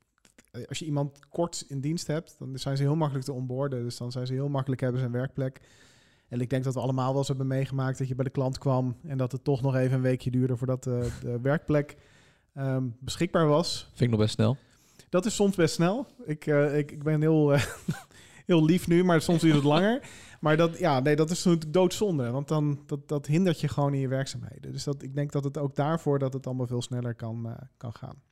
[0.69, 3.83] als je iemand kort in dienst hebt, dan zijn ze heel makkelijk te onboorden.
[3.83, 5.61] Dus dan zijn ze heel makkelijk hebben ze een werkplek.
[6.29, 8.59] En ik denk dat we allemaal wel eens hebben meegemaakt dat je bij de klant
[8.59, 11.97] kwam en dat het toch nog even een weekje duurde voordat de, de werkplek
[12.55, 13.83] ehm, beschikbaar was.
[13.89, 14.57] Vind ik nog best snel.
[15.09, 16.07] Dat is soms best snel.
[16.25, 17.63] Ik, eh, ik, ik ben heel, eh,
[18.53, 20.09] heel lief nu, maar soms duurt het langer.
[20.41, 23.95] Maar dat, ja, nee, dat is natuurlijk doodzonde, want dan dat, dat hindert je gewoon
[23.95, 24.73] in je werkzaamheden.
[24.73, 27.55] Dus dat, ik denk dat het ook daarvoor dat het allemaal veel sneller kan, eh,
[27.77, 28.23] kan gaan.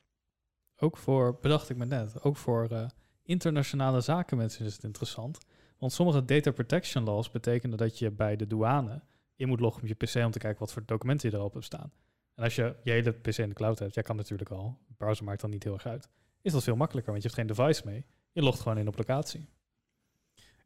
[0.77, 2.85] Ook voor, bedacht ik me net, ook voor eh,
[3.23, 5.37] internationale zakenmensen is het interessant.
[5.77, 9.01] Want sommige data protection laws betekenen dat je bij de douane
[9.35, 11.65] in moet loggen op je pc om te kijken wat voor documenten je erop hebt
[11.65, 11.91] staan.
[12.35, 15.25] En als je je hele pc in de cloud hebt, jij kan natuurlijk al, browser
[15.25, 16.09] maakt dan niet heel erg uit,
[16.41, 18.05] is dat veel makkelijker, want je hebt geen device mee.
[18.31, 19.49] Je logt gewoon in op locatie.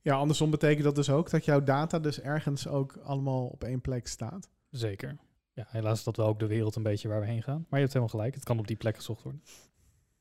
[0.06, 3.82] Ja, andersom betekent dat dus ook dat jouw data dus ergens ook allemaal op één
[3.82, 4.50] plek staat.
[4.70, 5.18] Zeker.
[5.54, 7.66] Ja, helaas is dat wel ook de wereld een beetje waar we heen gaan.
[7.70, 9.44] Maar je hebt helemaal gelijk, het kan op die plek gezocht worden.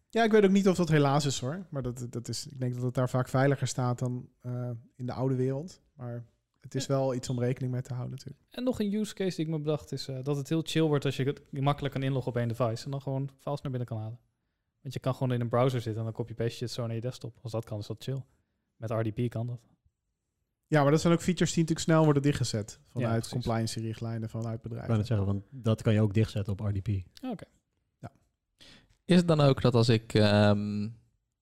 [0.09, 1.67] Ja, ik weet ook niet of dat helaas is hoor.
[1.71, 5.07] Maar dat, dat is, ik denk dat het daar vaak veiliger staat dan eh, in
[5.07, 5.81] de oude wereld.
[5.95, 6.27] Maar
[6.61, 8.45] het is wel iets om rekening mee te houden natuurlijk.
[8.51, 10.87] En nog een use case die ik me bedacht is eh, dat het heel chill
[10.87, 13.71] wordt als je het makkelijk kan inloggen op één device en dan gewoon files naar
[13.71, 14.19] binnen kan halen.
[14.81, 16.87] Want je kan gewoon in een browser zitten en dan copy paste je het zo
[16.87, 17.39] naar je desktop.
[17.43, 18.23] Als dat kan, is dat chill.
[18.77, 19.74] Met RDP kan dat.
[20.75, 22.79] Ja, maar dat zijn ook features die natuurlijk snel worden dichtgezet.
[22.89, 24.97] Vanuit compliance-richtlijnen, vanuit Ik kan bedrijven.
[24.97, 26.89] het zeggen, want dat kan je ook dichtzetten op RDP.
[27.23, 27.45] Oké.
[29.05, 30.89] Is het dan ook dat als ik ehm,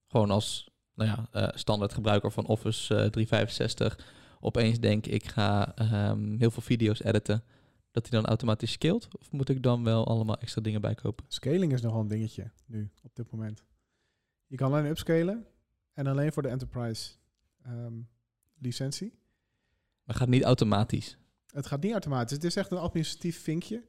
[0.07, 3.99] gewoon als nou ja, eh, standaard gebruiker van Office eh, 365
[4.41, 7.43] opeens denk ik ga ehm, heel veel video's editen,
[7.91, 9.09] dat die dan automatisch scaled?
[9.19, 11.25] Of moet ik dan wel allemaal extra dingen bijkopen?
[11.29, 13.65] Scaling is nogal een dingetje nu, op dit moment.
[14.47, 15.47] Je kan alleen upscalen
[15.93, 17.13] en alleen voor de enterprise
[17.63, 17.95] ehm,
[18.59, 19.22] licentie.
[20.05, 21.17] Maar gaat niet automatisch.
[21.47, 22.37] Het gaat niet automatisch.
[22.37, 23.83] Het is echt een administratief vinkje.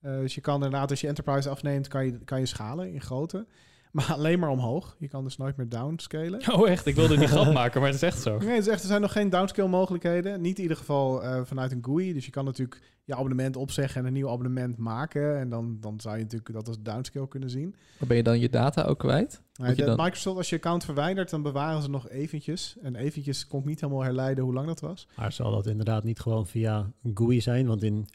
[0.00, 3.00] Eh, dus je kan inderdaad, als je enterprise afneemt, kan je, kan je schalen in
[3.00, 3.46] grootte.
[3.96, 4.96] Maar alleen maar omhoog.
[4.98, 6.52] Je kan dus nooit meer downscalen.
[6.52, 8.38] Oh echt, ik wilde die grap maken, maar het is echt zo.
[8.38, 10.40] Nee, het is echt, er zijn nog geen downscale mogelijkheden.
[10.40, 12.12] Niet in ieder geval eh, vanuit een GUI.
[12.12, 15.38] Dus je kan natuurlijk je abonnement opzeggen en een nieuw abonnement maken.
[15.38, 17.74] En dan, dan zou je natuurlijk dat als downscale kunnen zien.
[17.98, 19.42] Maar ben je dan je data ook kwijt?
[19.52, 22.76] De- dan- Microsoft, als je account verwijdert, dan bewaren ze nog eventjes.
[22.82, 25.08] En eventjes kon ik niet helemaal herleiden hoe lang dat was.
[25.16, 27.66] Maar zal dat inderdaad niet gewoon via een GUI zijn?
[27.66, 28.06] Want in,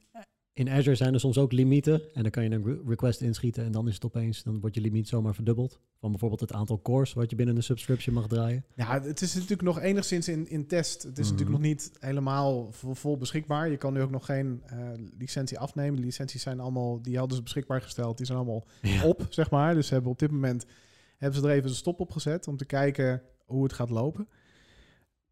[0.57, 2.01] in Azure zijn er soms ook limieten.
[2.13, 4.75] En dan kan je een re- request inschieten en dan is het opeens, dan wordt
[4.75, 5.79] je limiet zomaar verdubbeld.
[5.99, 8.65] Van bijvoorbeeld het aantal cores wat je binnen een subscription mag draaien.
[8.75, 11.03] Ja, het is natuurlijk nog enigszins in, in test.
[11.03, 11.33] Het is Mhm.
[11.33, 13.69] natuurlijk nog niet helemaal vol, vol beschikbaar.
[13.69, 14.77] Je kan nu ook nog geen eh,
[15.17, 15.95] licentie afnemen.
[15.99, 18.17] De licenties zijn allemaal, die hadden ze beschikbaar gesteld.
[18.17, 18.65] Die zijn allemaal
[19.11, 19.73] op, zeg maar.
[19.73, 20.65] Dus hebben op dit moment
[21.17, 24.27] hebben ze er even een stop op gezet om te kijken hoe het gaat lopen.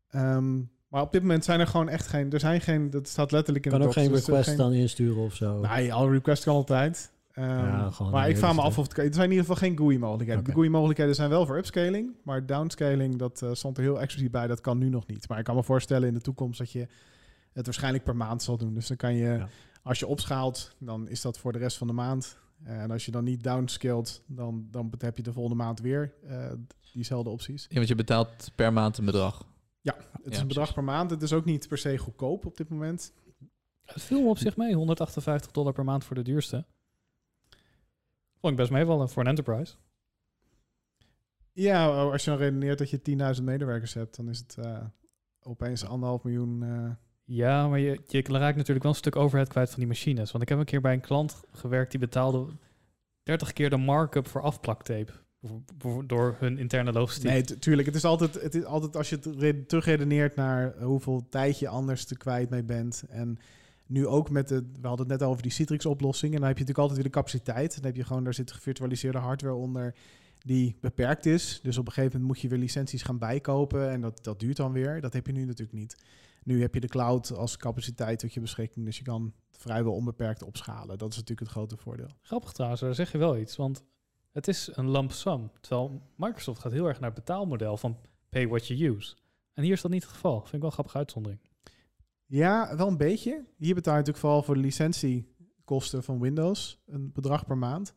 [0.09, 0.61] Ehm,
[0.93, 3.65] maar op dit moment zijn er gewoon echt geen, er zijn geen, dat staat letterlijk
[3.65, 5.59] in kan de ook docs, geen dus request geen- dan insturen of zo.
[5.59, 7.11] Nee, alle request kan altijd.
[7.31, 9.77] Ehm, Ja, maar ik vraag me af of het, er zijn in ieder geval geen
[9.77, 10.43] GUI-mogelijkheden.
[10.43, 14.47] De GUI-mogelijkheden zijn wel voor upscaling, maar downscaling, dat eh, stond er heel expliciet bij,
[14.47, 15.27] dat kan nu nog niet.
[15.29, 16.87] Maar ik kan me voorstellen in de toekomst dat je
[17.53, 18.73] het waarschijnlijk per maand zal doen.
[18.73, 19.47] Dus dan kan je, Ja.
[19.83, 22.37] als je opschaalt, dan is dat voor de rest van de maand.
[22.63, 26.51] En als je dan niet downscaled, dan, dan heb je de volgende maand weer eh,
[26.93, 27.65] diezelfde opties.
[27.69, 29.45] Ja, want je betaalt per maand een bedrag.
[30.23, 31.09] Het is een bedrag per maand.
[31.09, 33.13] Het is ook niet per se goedkoop op dit moment.
[33.85, 36.65] Het viel me op zich mee, 158 dollar per maand voor de duurste.
[38.39, 39.75] Vond ik best meevallen voor een enterprise.
[41.51, 43.01] Ja, als je dan redeneert dat je
[43.37, 44.85] 10.000 medewerkers hebt, dan is het eh,
[45.41, 46.63] opeens anderhalf miljoen.
[46.63, 46.91] eh,
[47.23, 50.31] Ja, maar je, je raakt natuurlijk wel een stuk overhead kwijt van die machines.
[50.31, 52.47] Want ik heb een keer bij een klant gewerkt die betaalde
[53.23, 55.11] 30 keer de markup voor afplaktape.
[56.05, 57.29] Door hun interne logistiek.
[57.29, 57.87] Nee, tu- tuurlijk.
[57.87, 61.67] Het is altijd, het is altijd als je het re- terugredeneert naar hoeveel tijd je
[61.67, 63.03] anders te kwijt mee bent.
[63.09, 63.37] En
[63.85, 66.33] nu ook met de, we hadden het net over die Citrix-oplossing.
[66.33, 67.75] En dan heb je natuurlijk altijd weer de capaciteit.
[67.75, 69.95] Dan heb je gewoon, daar zit gevirtualiseerde hardware onder
[70.45, 71.59] die beperkt is.
[71.63, 73.89] Dus op een gegeven moment moet je weer licenties gaan bijkopen.
[73.89, 75.01] En dat, dat duurt dan weer.
[75.01, 75.95] Dat heb je nu natuurlijk niet.
[76.43, 78.85] Nu heb je de cloud als capaciteit tot je beschikking.
[78.85, 80.97] Dus je kan vrijwel onbeperkt opschalen.
[80.97, 82.09] Dat is natuurlijk het grote voordeel.
[82.21, 83.55] Grappig trouwens, daar zeg je wel iets.
[83.55, 83.83] Want
[84.33, 85.51] het is een lump sum.
[85.61, 87.97] Terwijl Microsoft gaat heel erg naar het betaalmodel van
[88.29, 89.15] pay what you use.
[89.53, 90.39] En hier is dat niet het geval.
[90.39, 91.41] Vind ik wel een grappige uitzondering.
[92.25, 93.45] Ja, wel een beetje.
[93.57, 97.93] Hier betaal je natuurlijk vooral voor de licentiekosten van Windows een bedrag per maand.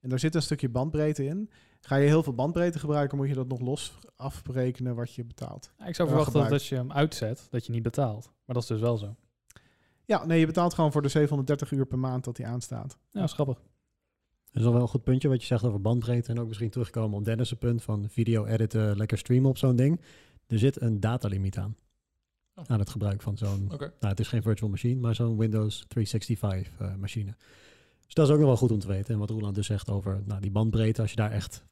[0.00, 1.50] En daar zit een stukje bandbreedte in.
[1.80, 5.72] Ga je heel veel bandbreedte gebruiken, moet je dat nog los afberekenen wat je betaalt.
[5.78, 8.24] Ja, ik zou Ja, verwachten dat als je hem uitzet, dat je niet betaalt.
[8.24, 9.16] Maar dat is dus wel zo.
[10.04, 12.98] Ja, nee, je betaalt gewoon voor de 730 uur per maand dat die aanstaat.
[13.10, 13.62] Ja, dat is grappig.
[14.52, 16.30] Dat is al wel een goed puntje wat je zegt over bandbreedte.
[16.30, 20.00] En ook misschien terugkomen op Dennis' punt van video editen, lekker streamen op zo'n ding.
[20.46, 21.76] Er zit een datalimiet aan.
[22.54, 22.64] Oh.
[22.66, 26.80] Aan het gebruik van zo'n, nou het is geen virtual machine, maar zo'n Windows 365
[26.80, 27.34] eh, machine.
[28.04, 29.14] Dus dat is ook nog wel goed om te weten.
[29.14, 31.64] En wat Roland dus zegt over nou, die bandbreedte, als je daar echt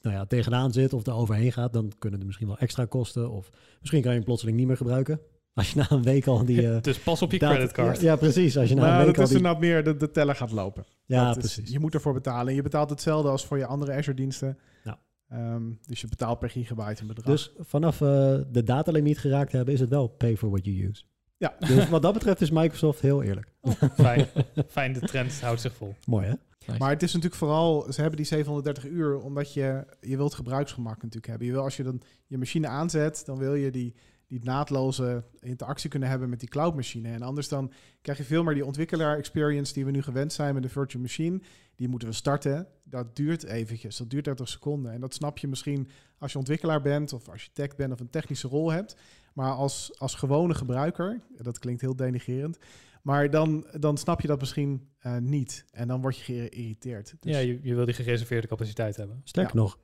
[0.00, 3.30] nou ja, tegenaan zit of er overheen gaat, dan kunnen er misschien wel extra kosten.
[3.30, 5.20] Of misschien kan je hem plotseling niet meer gebruiken.
[5.54, 6.66] Als je na een week al die...
[6.74, 8.00] eh, dus pas op je creditcard.
[8.00, 8.56] Ja, ja, precies.
[8.58, 9.36] Als je na een Nou, week dat al is die...
[9.38, 10.84] inderdaad meer, de, de teller gaat lopen.
[11.04, 11.72] Ja, Dat is- precies.
[11.72, 12.46] je moet ervoor betalen.
[12.48, 14.58] En je betaalt hetzelfde als voor je andere Azure-diensten.
[14.84, 14.98] Ja.
[15.28, 17.26] Ehm, dus je betaalt per gigabyte een bedrag.
[17.26, 21.02] Dus vanaf eh, de datalimiet geraakt hebben, is het wel pay for what you use.
[21.36, 21.54] Ja.
[21.74, 23.52] Dus wat dat betreft is Microsoft heel eerlijk.
[23.94, 24.26] Fijn.
[24.68, 25.94] Fijn, de trend houdt zich vol.
[26.06, 26.34] Mooi hè?
[26.78, 30.94] Maar het is natuurlijk vooral, ze hebben die 730 uur omdat je, je wilt gebruiksgemak
[30.96, 31.46] natuurlijk hebben.
[31.46, 33.94] Je wil als je dan je machine aanzet, dan wil je die,
[34.32, 37.08] die naadloze interactie kunnen hebben met die cloudmachine.
[37.08, 40.54] En anders dan krijg je veel meer die ontwikkelaar experience die we nu gewend zijn
[40.54, 41.40] met de virtual machine.
[41.74, 42.66] Die moeten we starten.
[42.84, 44.92] Dat duurt eventjes, dat duurt 30 seconden.
[44.92, 48.48] En dat snap je misschien als je ontwikkelaar bent of architect bent of een technische
[48.48, 48.96] rol hebt.
[49.34, 52.58] Maar als, als gewone gebruiker, dat klinkt heel denigerend,
[53.02, 55.64] maar dan, dan snap je dat misschien eh, niet.
[55.70, 57.14] En dan word je geïrriteerd.
[57.20, 59.20] Dus Ja, je, je wil die gereserveerde capaciteit hebben.
[59.24, 59.62] Sterker Ja.
[59.62, 59.78] nog,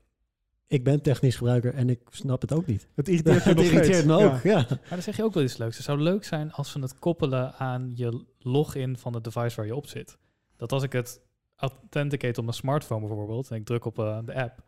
[0.68, 2.88] ik ben technisch gebruiker en ik snap het ook niet.
[2.94, 3.44] het irriteert
[3.96, 4.34] Het me Ja.
[4.34, 4.66] ook, ja.
[4.68, 5.76] Maar dan zeg je ook wel iets leuks.
[5.76, 9.66] Het zou leuk zijn als we het koppelen aan je login van het device waar
[9.66, 10.18] je op zit.
[10.56, 11.20] Dat als ik het
[11.56, 14.62] authenticate op mijn smartphone bijvoorbeeld, en ik druk op eh, de app,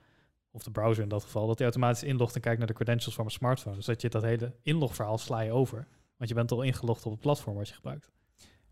[0.51, 3.15] of de browser in dat geval, dat hij automatisch inlogt en kijkt naar de credentials
[3.15, 3.77] van mijn smartphone.
[3.77, 5.87] Dus dat je dat hele inlogverhaal sla je over.
[6.17, 8.11] Want je bent al ingelogd op het platform wat je gebruikt.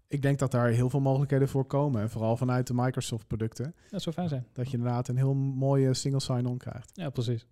[0.08, 2.02] Ik denk dat daar heel veel mogelijkheden voor komen.
[2.02, 3.74] En vooral vanuit de Microsoft producten.
[3.90, 4.46] Dat zou fijn zijn.
[4.52, 6.90] Dat je inderdaad een heel mooie single sign-on krijgt.
[6.94, 7.46] Ja, precies.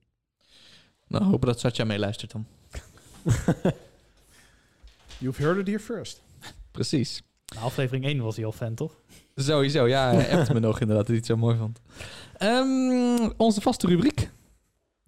[1.09, 2.47] Nou, hopen dat Satya meeluistert dan.
[5.19, 6.23] You've heard it here first.
[6.71, 7.23] Precies.
[7.55, 9.01] Na aflevering 1 was hij al fan, toch?
[9.35, 11.81] Sowieso, ja, hij me nog inderdaad dat hij het zo mooi vond.
[12.37, 14.31] Ehm, onze vaste rubriek.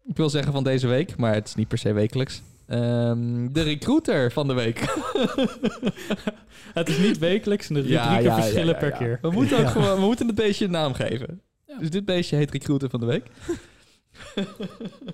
[0.05, 2.43] Ik wil zeggen van deze week, maar het is niet per se wekelijks.
[2.69, 4.79] Ehm, de recruiter van de week.
[6.75, 8.97] het is niet wekelijks en de Ja, rubrieken ja, ja, verschillen ja, per ja.
[8.97, 9.19] keer.
[9.23, 9.71] We moeten, ook Ja.
[9.71, 11.43] gewoon, we moeten het beestje een naam geven.
[11.67, 11.79] Ja.
[11.79, 13.27] Dus dit beestje heet recruiter van de week.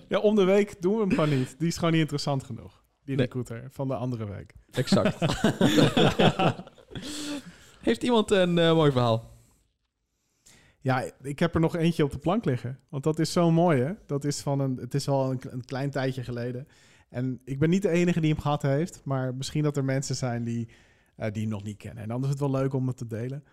[0.08, 1.54] Ja, om de week doen we hem gewoon niet.
[1.58, 2.82] Die is gewoon niet interessant genoeg.
[3.04, 3.24] Die Nee.
[3.26, 4.52] recruiter van de andere week.
[4.70, 5.16] Exact.
[7.80, 9.32] Heeft iemand een eh, mooi verhaal?
[10.80, 12.78] Ja, ik heb er nog eentje op de plank liggen.
[12.88, 13.92] Want dat is zo mooi, hè?
[14.06, 16.68] Dat is van een, het is al een, een klein tijdje geleden.
[17.14, 19.00] En ik ben niet de enige die hem gehad heeft.
[19.04, 20.68] Maar misschien dat er mensen zijn die,
[21.16, 22.02] eh, die hem nog niet kennen.
[22.02, 23.44] En dan is het wel leuk om het te delen.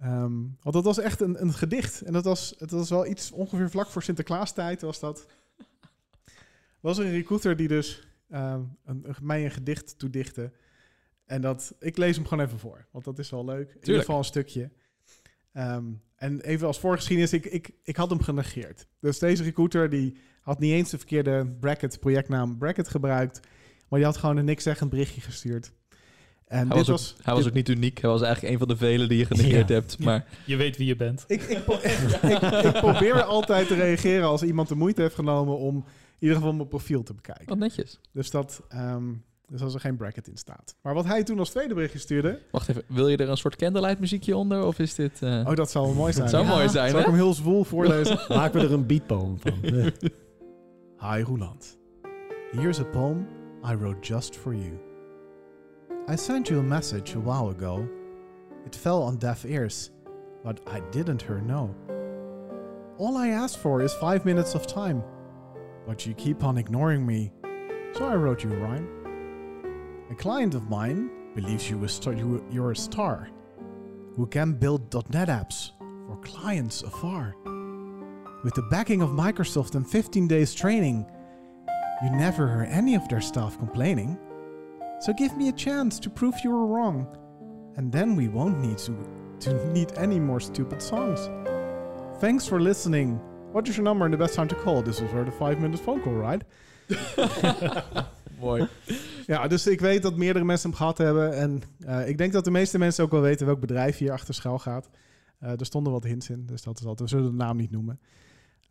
[0.00, 2.00] Ehm, want dat was echt een, een gedicht.
[2.02, 5.26] En dat was, het was wel iets ongeveer vlak voor Sinterklaastijd was dat.
[6.80, 10.52] Was er een recruiter die dus ehm, een, een- mij een gedicht toedichtte.
[11.24, 12.86] En dat, ik lees hem gewoon even voor.
[12.90, 13.68] Want dat is wel leuk.
[13.70, 14.70] In ieder geval een stukje.
[15.52, 15.84] Ehm,
[16.16, 18.86] en even als voorgeschiedenis, ik, ik, ik had hem genegeerd.
[19.00, 23.40] Dus deze recruiter die had niet eens de verkeerde bracket, projectnaam bracket gebruikt.
[23.88, 25.72] Maar die had gewoon een niks zeggend berichtje gestuurd.
[26.46, 27.14] En Hij dit was, was...
[27.18, 28.00] ook, hij was ook niet uniek.
[28.00, 29.74] Hij was eigenlijk een van de velen die je genegeerd Ja.
[29.74, 29.98] hebt.
[29.98, 31.24] Maar Je weet wie je bent.
[31.26, 31.78] Ik, ik, pro-
[32.22, 35.84] ik, ik probeer altijd te reageren als iemand de moeite heeft genomen om in
[36.18, 37.46] ieder geval mijn profiel te bekijken.
[37.48, 38.00] wat netjes.
[38.12, 39.04] Dus, dat, ehm,
[39.48, 40.74] dus als er geen bracket in staat.
[40.82, 42.38] Maar wat hij toen als tweede berichtje stuurde...
[42.50, 44.64] Wacht even, wil je er een soort candlelight muziekje onder?
[44.66, 45.22] Of is dit...
[45.22, 46.24] eh, Oh, dat zou mooi zijn.
[46.24, 46.54] het zou Ja.
[46.54, 48.18] mooi zijn, Zal ik hem heel zwoel voorlezen?
[48.28, 49.54] Maken we er een beatpoem van.
[51.02, 51.66] Hi Roland.
[52.52, 53.26] Here's a poem
[53.64, 54.78] I wrote just for you.
[56.06, 57.88] I sent you a message a while ago.
[58.64, 59.90] It fell on deaf ears,
[60.44, 61.74] but I didn't hear no.
[62.98, 65.02] All I asked for is five minutes of time,
[65.88, 67.32] but you keep on ignoring me,
[67.94, 68.86] so I wrote you a rhyme.
[70.12, 71.84] A client of mine believes you
[72.48, 73.28] you're a star
[74.14, 75.72] who can build .NET apps
[76.06, 77.34] for clients afar.
[78.42, 81.06] With the backing of Microsoft and 15 days training,
[82.02, 84.18] you never hear any of their staff complaining.
[85.00, 87.06] So give me a chance to prove you were wrong,
[87.76, 88.96] and then we won't need to,
[89.40, 91.30] to need any more stupid songs.
[92.18, 93.20] Thanks for listening.
[93.52, 94.82] What is your number and the best time to call?
[94.82, 96.42] This was worth a five minute phone call, right?
[98.40, 98.68] Mooi.
[99.26, 101.36] Ja, dus ik weet dat meerdere mensen hem gehad hebben.
[101.36, 104.34] En eh, ik denk dat de meeste mensen ook wel weten welk bedrijf hier achter
[104.34, 104.90] schuil gaat.
[105.38, 107.10] Eh, er stonden wat hints in, dus dat is altijd.
[107.10, 108.00] We zullen de naam niet noemen.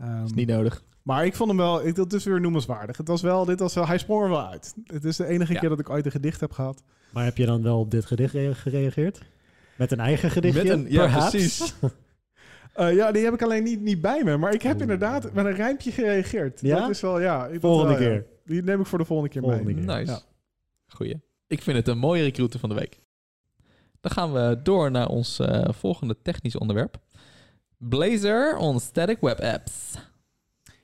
[0.02, 0.84] Ehm, Is niet nodig.
[1.02, 2.98] Maar ik vond hem wel, ik, dat is weer noemenswaardig.
[2.98, 4.74] Het was wel, dit was wel, hij sprong er wel uit.
[4.86, 5.60] Het is de enige Ja.
[5.60, 6.84] keer dat ik ooit een gedicht heb gehad.
[7.12, 9.22] maar heb je dan wel op dit gedicht rea- gereageerd?
[9.76, 10.64] Met een eigen gedichtje?
[10.64, 11.30] Met een, ja, perhaps?
[11.30, 11.74] precies.
[12.74, 14.38] Eh, ja, die heb ik alleen niet, niet bij me.
[14.38, 14.82] Maar ik heb Oeh.
[14.82, 16.62] inderdaad met een rijmpje gereagereageerd.
[16.62, 16.80] Ja?
[16.80, 17.48] Dat is wel, ja.
[17.48, 18.08] ik- Volgende wel, ja.
[18.10, 18.26] keer.
[18.46, 19.76] Die neem ik voor de volgende keer Volgende mee.
[19.86, 19.96] keer.
[19.96, 20.12] Nice.
[20.12, 20.20] Ja.
[20.88, 21.22] Goeie.
[21.48, 23.00] Ik vind het een mooie recruiter van de week.
[24.02, 26.98] Dan gaan we door naar ons eh, volgende technisch onderwerp.
[27.90, 29.98] Blazor on static web apps.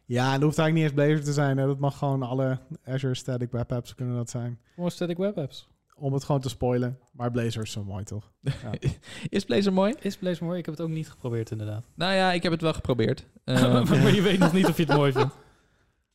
[0.05, 1.57] Ja, en dat hoeft eigenlijk niet eens Blazor te zijn.
[1.57, 1.65] Hè.
[1.65, 4.59] Dat mag gewoon alle Azure Static Web Apps kunnen dat zijn.
[4.73, 5.67] Gewoon static web apps.
[5.95, 6.99] Om het gewoon te spoilen.
[7.11, 8.31] Maar Blazor is zo mooi, toch?
[9.29, 9.93] Is Blazor mooi?
[9.99, 10.59] Is Blaze mooi?
[10.59, 11.85] Ik heb het ook niet geprobeerd inderdaad.
[11.95, 13.25] Nou ja, ik heb het wel geprobeerd.
[13.43, 15.33] Eh, maar je weet nog niet of je het mooi vindt.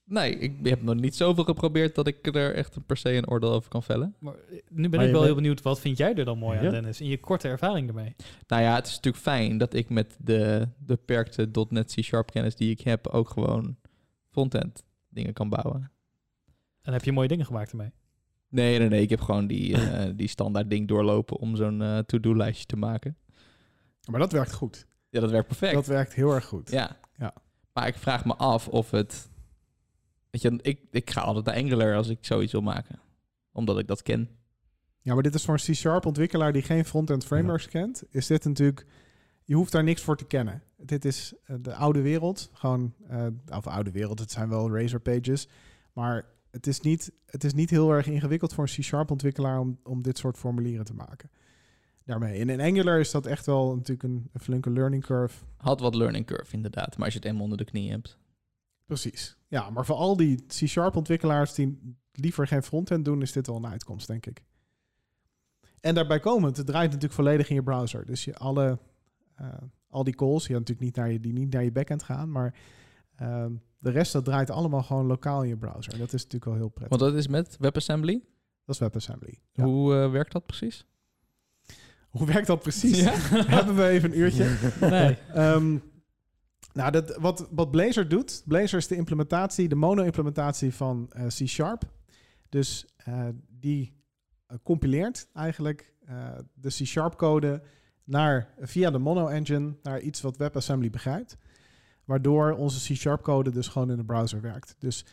[0.05, 3.53] Nee, ik heb nog niet zoveel geprobeerd dat ik er echt per se een oordeel
[3.53, 4.15] over kan vellen.
[4.19, 6.38] Maar eh, nu ben Maar ik wel weet- heel benieuwd, wat vind jij er dan
[6.38, 6.71] mooi aan, Ja.
[6.71, 7.01] Dennis?
[7.01, 8.15] In je korte ervaring ermee.
[8.47, 12.71] Nou ja, het is natuurlijk fijn dat ik met de beperkte .NET C-sharp kennis die
[12.71, 13.77] ik heb ook gewoon
[14.31, 15.91] frontend dingen kan bouwen.
[16.83, 17.91] En heb je mooie dingen gemaakt ermee?
[18.49, 19.03] Nee, nee, nee.
[19.03, 23.17] Ik heb gewoon die, eh, die standaard ding doorlopen om zo'n eh, to-do-lijstje te maken.
[24.11, 24.87] Maar dat werkt goed.
[25.09, 25.73] Ja, dat werkt perfect.
[25.75, 26.71] Dat werkt heel erg goed.
[26.71, 26.97] Ja.
[27.17, 27.35] Ja.
[27.73, 29.31] Maar ik vraag me af of het...
[30.33, 33.01] Weet je, ik, ik ga altijd naar Angular als ik zoiets wil maken.
[33.53, 34.29] Omdat ik dat ken.
[35.01, 38.03] Ja, maar dit is voor een C-sharp ontwikkelaar die geen front-end frameworks kent.
[38.11, 38.87] Is dit natuurlijk...
[39.45, 40.62] Je hoeft daar niks voor te kennen.
[40.77, 42.51] Dit is eh, de oude wereld.
[42.53, 45.49] Gewoon, eh, of oude wereld, het zijn wel Razor pages.
[45.92, 49.79] Maar het is niet, het is niet heel erg ingewikkeld voor een C-sharp ontwikkelaar om,
[49.83, 51.31] om dit soort formulieren te maken.
[52.05, 52.40] Daarmee.
[52.40, 55.45] En in Angular is dat echt wel natuurlijk een, een flinke learning curve.
[55.57, 56.97] Had wat learning curve inderdaad.
[56.97, 58.18] Maar als je het eenmaal onder de knie hebt.
[58.92, 59.37] Precies.
[59.48, 63.57] Ja, maar voor al die C-sharp ontwikkelaars die liever geen frontend doen, is dit wel
[63.57, 64.42] een uitkomst, denk ik.
[65.81, 68.07] En daarbij komend, het draait natuurlijk volledig in je browser.
[68.07, 68.78] Dus je alle,
[69.35, 69.46] eh,
[69.88, 72.55] al die calls, die natuurlijk niet naar je, die niet naar je backend gaan, maar
[73.16, 75.98] ehm, de rest dat draait allemaal gewoon lokaal in je browser.
[75.98, 76.98] Dat is natuurlijk wel heel prettig.
[76.98, 78.22] Want dat is met WebAssembly.
[78.64, 79.38] Dat is WebAssembly.
[79.52, 79.64] Ja.
[79.64, 80.87] Hoe eh, werkt dat precies?
[82.09, 83.00] Hoe werkt dat precies?
[83.00, 83.12] Ja.
[83.57, 84.57] Hebben we even een uurtje?
[84.81, 85.18] Nee.
[85.33, 85.76] Ehm,
[86.72, 91.82] nou, dat, wat, wat Blazor doet, Blazor is de implementatie, de mono-implementatie van eh, C-Sharp.
[92.48, 93.92] Dus eh, die
[94.46, 95.90] eh, compileert eigenlijk
[96.54, 97.62] de C-Sharp code
[98.04, 101.37] naar, via de mono-engine naar iets wat WebAssembly begrijpt.
[102.04, 104.76] Waardoor onze C-Sharp code dus gewoon in de browser werkt.
[104.78, 105.04] Dus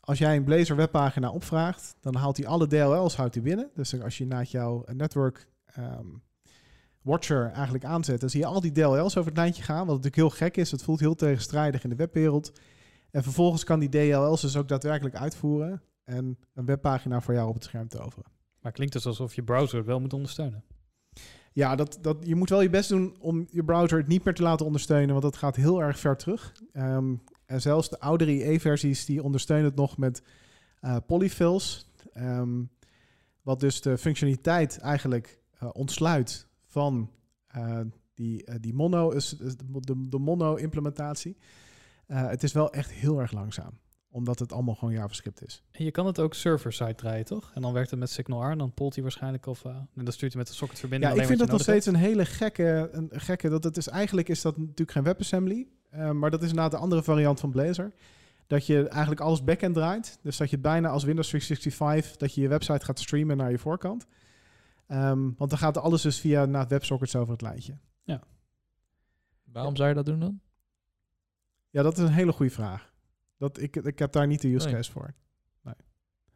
[0.00, 3.70] als jij een Blazor webpagina opvraagt, dan haalt hij alle DLL's houdt hij binnen.
[3.74, 6.06] Dus als je naar jouw network ehm,
[7.06, 9.86] Watcher eigenlijk aanzet, dan zie je al die DLL's over het lijntje gaan.
[9.86, 10.70] Wat natuurlijk heel gek is.
[10.70, 12.52] Het voelt heel tegenstrijdig in de webwereld.
[13.10, 17.54] En vervolgens kan die DLL's dus ook daadwerkelijk uitvoeren en een webpagina voor jou op
[17.54, 18.30] het scherm toveren.
[18.60, 20.64] Maar klinkt dus alsof je browser het wel moet ondersteunen.
[21.52, 24.34] Ja, dat, dat, je moet wel je best doen om je browser het niet meer
[24.34, 26.52] te laten ondersteunen, want dat gaat heel erg ver terug.
[26.72, 27.14] Ehm,
[27.46, 30.22] en zelfs de oudere IE-versies die ondersteunen het nog met
[30.80, 31.90] eh, polyfills.
[32.12, 32.62] Ehm,
[33.42, 37.10] wat dus de functionaliteit eigenlijk eh, ontsluit van
[37.46, 37.80] eh,
[38.14, 41.36] die, eh, die mono, is, de, de, mono-implementatie.
[42.06, 43.78] Eh, het is wel echt heel erg langzaam,
[44.10, 45.62] omdat het allemaal gewoon JavaScript is.
[45.70, 47.50] En je kan het ook server-side draaien, toch?
[47.54, 49.64] En dan werkt het met Signal R en dan polt hij waarschijnlijk of...
[49.64, 52.24] en dan stuurt hij met de socketverbinding Ja, ik vind dat nog steeds een hele
[52.24, 56.48] gekke, een gekke dat het is eigenlijk is dat natuurlijk geen WebAssembly, maar dat is
[56.48, 57.92] inderdaad de andere variant van Blazor.
[58.46, 60.18] Dat je eigenlijk alles backend draait.
[60.22, 63.58] Dus dat je bijna als Windows 365, dat je je website gaat streamen naar je
[63.58, 64.06] voorkant.
[64.86, 67.78] Ehm, want dan gaat alles dus via naar WebSockets over het lijntje.
[69.52, 70.40] Waarom zou je dat doen dan?
[71.70, 72.92] Ja, dat is een hele goede vraag.
[73.36, 74.74] Dat, ik, ik heb daar niet de use Nee.
[74.74, 75.14] case voor.
[75.62, 75.80] nodig.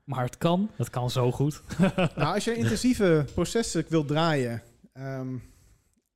[0.05, 0.71] Maar het kan.
[0.77, 1.63] Het kan zo goed.
[2.17, 5.37] nou, als je intensieve processen wil draaien, ehm,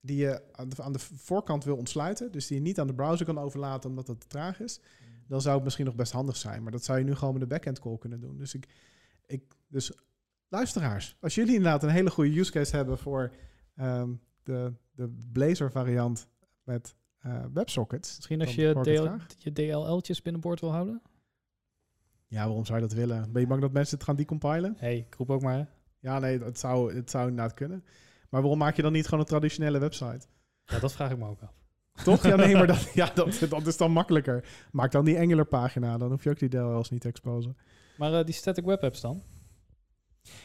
[0.01, 2.95] die je aan de, aan de voorkant wil ontsluiten, dus die je niet aan de
[2.95, 4.81] browser kan overlaten omdat het te traag is,
[5.29, 6.63] dan zou het misschien nog best handig zijn.
[6.63, 8.37] Maar dat zou je nu gewoon met een backend call kunnen doen.
[8.37, 8.69] Dus ik,
[9.27, 9.93] ik dus
[10.49, 13.33] luisteraars, als jullie inderdaad een hele goede use case hebben voor
[13.77, 16.29] ehm, de, de Blazor variant
[16.63, 18.17] met eh, WebSockets.
[18.17, 21.03] Misschien als je, DL, je DLL'tjes binnenboord wil houden.
[22.27, 23.33] Ja, waarom zou je dat willen?
[23.33, 24.75] Ben je bang dat mensen het gaan decompilen?
[24.79, 25.57] hey, ik roep ook maar.
[25.57, 25.65] hè.
[25.99, 27.85] Ja, nee, het zou, het zou inderdaad kunnen.
[28.31, 30.27] Maar waarom maak je dan niet gewoon een traditionele website?
[30.65, 31.63] Ja, dat vraag ik me ook af.
[32.05, 32.27] Toch?
[32.27, 34.45] Ja, nee, maar dat, ja, dat, dat is dan makkelijker.
[34.73, 37.57] Maak dan die Angular pagina, dan hoef je ook die DLL's niet te exposen.
[37.97, 39.23] Maar eh, die static web apps dan?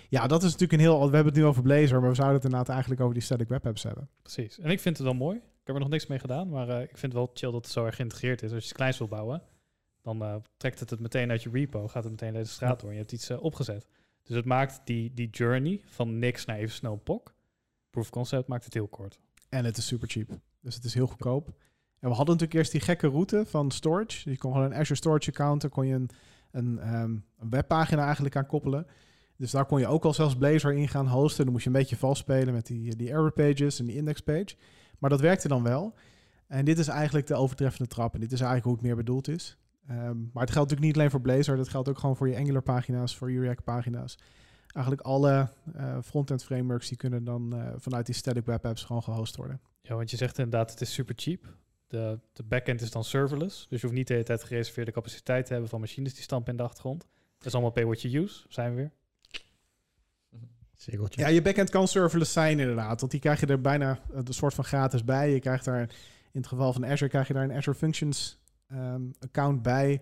[0.10, 0.98] Ja, dat is natuurlijk een heel...
[0.98, 3.48] We hebben het nu over Blazor, maar we zouden het inderdaad eigenlijk over die static
[3.48, 4.10] web apps hebben.
[4.22, 4.60] Precies.
[4.60, 5.38] En ik vind het wel mooi.
[5.38, 7.64] Ik heb er nog niks mee gedaan, maar eh, ik vind het wel chill dat
[7.64, 8.52] het zo erg geïntegreerd is.
[8.52, 9.42] Als je iets kleins wil bouwen,
[10.02, 12.90] dan eh, trekt het het meteen uit je repo, gaat het meteen deze straat door
[12.90, 13.88] en je hebt iets eh, opgezet.
[14.24, 17.34] Dus het maakt die, die journey van niks naar even snel POC.
[17.90, 19.20] Proof of concept maakt het heel kort.
[19.50, 20.40] En het is super cheap.
[20.62, 21.48] Dus het is heel goedkoop.
[22.00, 24.06] En we hadden natuurlijk eerst die gekke route van storage.
[24.06, 26.10] Dus je kon gewoon een Azure Storage account, daar kon je een,
[26.52, 28.88] een, ehm, een webpagina eigenlijk aan koppelen.
[29.40, 31.44] Dus daar kon je ook al zelfs Blazor in gaan hosten.
[31.44, 34.20] Dan moest je een beetje vals spelen met die, die error pages en die index
[34.20, 34.56] page.
[34.98, 35.94] Maar dat werkte dan wel.
[36.48, 38.14] En dit is eigenlijk de overtreffende trap.
[38.14, 39.58] En dit is eigenlijk hoe het meer bedoeld is.
[39.88, 41.58] Ehm, maar het geldt natuurlijk niet alleen voor Blazor.
[41.58, 44.18] Dat geldt ook gewoon voor je Angular pagina's, voor je React pagina's.
[44.68, 49.04] Eigenlijk alle eh frontend frameworks die kunnen dan eh, vanuit die static web apps gewoon
[49.04, 49.62] gehost worden.
[49.82, 51.58] Ja, want je zegt inderdaad, het is super cheap.
[51.88, 53.68] De, de backend is dan serverless.
[53.70, 56.52] Dus je hoeft niet de hele tijd gereserveerde capaciteit te hebben van machines die stampen
[56.52, 57.08] in de achtergrond.
[57.38, 58.92] Dat is allemaal pay what you use, zijn we weer.
[61.16, 63.00] Ja, je backend kan serverless zijn inderdaad.
[63.00, 65.34] Want die krijg je er bijna eh, een soort van gratis bij.
[65.34, 65.82] Je krijgt daar,
[66.32, 70.02] in het geval van Azure, krijg je daar een Azure Functions ehm, account bij.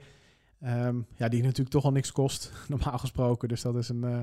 [0.61, 3.47] Ehm, ja, die natuurlijk toch al niks kost, normaal gesproken.
[3.47, 4.03] Dus dat is een...
[4.03, 4.21] eh,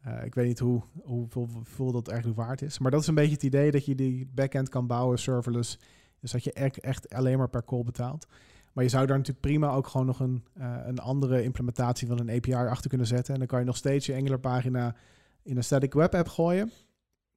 [0.00, 2.78] eh, ik weet niet hoe, hoeveel, dat eigenlijk waard is.
[2.78, 5.78] Maar dat is een beetje het idee dat je die backend kan bouwen serverless.
[6.20, 8.26] Dus dat je echt, alleen maar per call betaalt.
[8.72, 12.18] Maar je zou daar natuurlijk prima ook gewoon nog een, eh, een andere implementatie van
[12.20, 13.32] een API achter kunnen zetten.
[13.32, 14.94] En dan kan je nog steeds je Angular pagina
[15.42, 16.70] in een static web app gooien.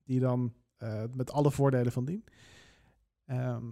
[0.04, 2.24] Die dan eh, met alle voordelen van dien.
[3.26, 3.66] Ehm,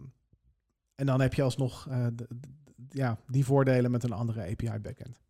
[0.96, 2.28] en dan heb je alsnog de-
[2.90, 5.22] ja, die voordelen met een andere API backend.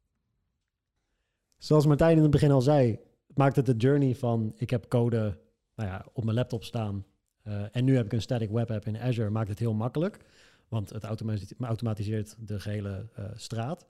[1.58, 3.00] Zoals Martijn in het begin al zei,
[3.34, 5.40] maakt het de journey van ik heb code
[5.76, 7.06] nou ja, op mijn laptop staan
[7.42, 10.18] eh, en nu heb ik een static web app in Azure, maakt het heel makkelijk.
[10.68, 13.86] Want het automati- automatiseert de gehele eh, straat.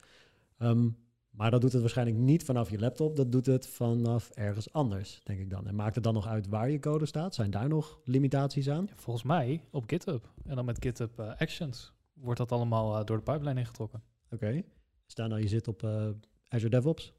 [0.58, 0.90] Ehm,
[1.32, 5.22] maar dat doet het waarschijnlijk niet vanaf je laptop, dat doet het vanaf ergens anders,
[5.24, 5.68] denk ik dan.
[5.68, 7.36] En maakt het dan nog uit waar je code staat?
[7.36, 8.86] Zijn daar nog limitaties aan?
[8.90, 10.32] Ja, volgens mij op GitHub.
[10.46, 14.04] En dan met GitHub eh, Actions wordt dat allemaal eh, door de pipeline ingetrokken.
[14.30, 14.64] Oké.
[15.06, 16.10] Staan nou je zit op eh,
[16.48, 17.14] Azure DevOps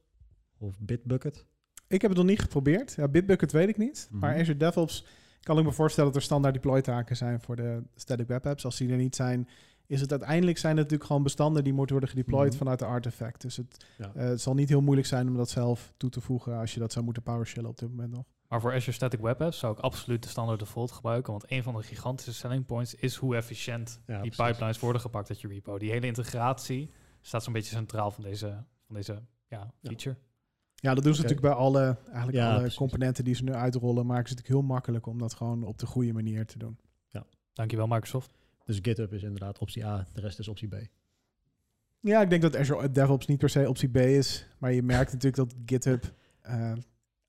[0.59, 1.47] of Bitbucket.
[1.87, 2.93] Ik heb het nog niet geprobeerd.
[2.93, 4.09] Ja, Bitbucket weet ik niet.
[4.11, 4.19] Mhm.
[4.21, 5.07] Maar Azure DevOps
[5.41, 8.65] kan ik me voorstellen dat er standaard deploy taken zijn voor de static web apps.
[8.65, 9.49] Als die er niet zijn,
[9.93, 12.59] is het uiteindelijk zijn het natuurlijk gewoon bestanden die moeten worden gedeployed Mhm.
[12.59, 13.40] vanuit de artefact.
[13.43, 14.12] Dus het, Ja.
[14.14, 16.80] eh, het zal niet heel moeilijk zijn om dat zelf toe te voegen als je
[16.80, 18.24] dat zou moeten PowerShellen op dit moment nog.
[18.49, 21.32] Maar voor Azure Static Web Apps zou ik absoluut de standaard default gebruiken.
[21.32, 24.53] Want een van de gigantische selling points is hoe efficiënt Ja, die precies.
[24.53, 25.78] pipelines worden gepakt uit je repo.
[25.78, 26.90] Die hele integratie
[27.20, 29.70] staat zo'n beetje centraal van deze, van deze ja, Ja.
[29.82, 30.16] feature.
[30.74, 32.76] Ja, dat doen ze natuurlijk bij alle, eigenlijk Ja, alle precies.
[32.78, 34.07] componenten die ze nu uitrollen.
[34.07, 36.78] Maken ze het natuurlijk heel makkelijk om dat gewoon op de goede manier te doen.
[37.55, 38.34] Dankjewel Microsoft.
[38.65, 40.75] Dus GitHub is inderdaad optie A, de rest is optie B.
[42.01, 44.47] Ja, ik denk dat Azure DevOps niet per se optie B is.
[44.59, 46.73] Maar je merkt natuurlijk dat GitHub eh,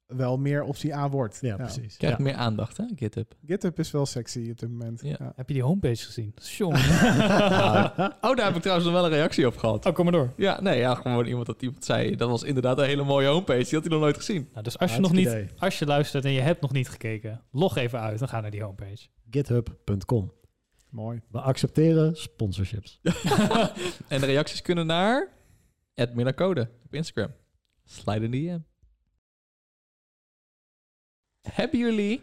[0.08, 1.38] wel meer optie A wordt.
[1.42, 1.98] Ja, precies.
[1.98, 2.24] Krijgt Ja.
[2.24, 3.34] meer aandacht, hè, GitHub.
[3.46, 5.02] GitHub is wel sexy op dit moment.
[5.04, 5.16] Ja.
[5.20, 5.34] Ja.
[5.36, 6.34] Heb je die homepage gezien?
[8.22, 9.86] Oh, daar heb ik trouwens nog wel een reactie op gehad.
[9.86, 10.34] oh, kom maar door.
[10.38, 12.16] Ja, nee, ja, gewoon iemand dat iemand zei.
[12.16, 13.64] Dat was inderdaad een hele mooie homepage.
[13.64, 14.48] Die had hij nog nooit gezien.
[14.52, 17.42] Nou, dus als je nog niet, als je luistert en je hebt nog niet gekeken,
[17.52, 19.08] log even uit en ga naar die homepage.
[19.30, 20.32] GitHub.com.
[20.94, 21.22] Mooi.
[21.32, 23.00] We accepteren sponsorships.
[24.08, 25.28] en de reacties kunnen naar
[25.96, 27.36] @minnacode op Instagram.
[27.84, 28.60] Slide in DM.
[31.42, 32.22] Hebben jullie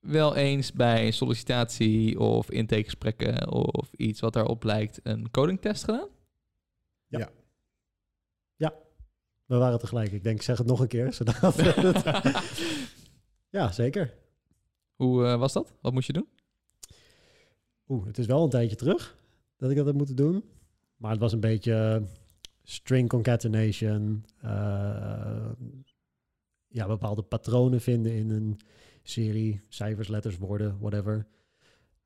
[0.00, 6.08] wel eens bij sollicitatie of intakegesprekken of iets wat daarop lijkt een codingtest gedaan?
[9.46, 10.12] We waren tegelijk.
[10.12, 11.12] Ik denk, ik zeg het nog een keer.
[11.12, 11.56] Zodat
[13.58, 14.14] ja, zeker.
[14.94, 15.74] Hoe eh, was dat?
[15.80, 16.28] Wat moest je doen?
[17.90, 19.16] Oeh, het is wel een tijdje terug
[19.56, 20.44] dat ik dat heb moeten doen.
[20.96, 22.02] Maar het was een beetje
[22.62, 24.24] string concatenation.
[24.40, 25.50] eh,
[26.68, 28.60] ja, bepaalde patronen vinden in een
[29.02, 29.60] serie.
[29.68, 31.26] Cijfers, letters, woorden, whatever.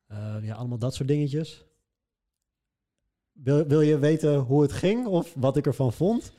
[0.07, 1.65] Eh, ja, allemaal dat soort dingetjes.
[3.31, 6.33] Wil, wil je weten hoe het ging of wat ik ervan vond?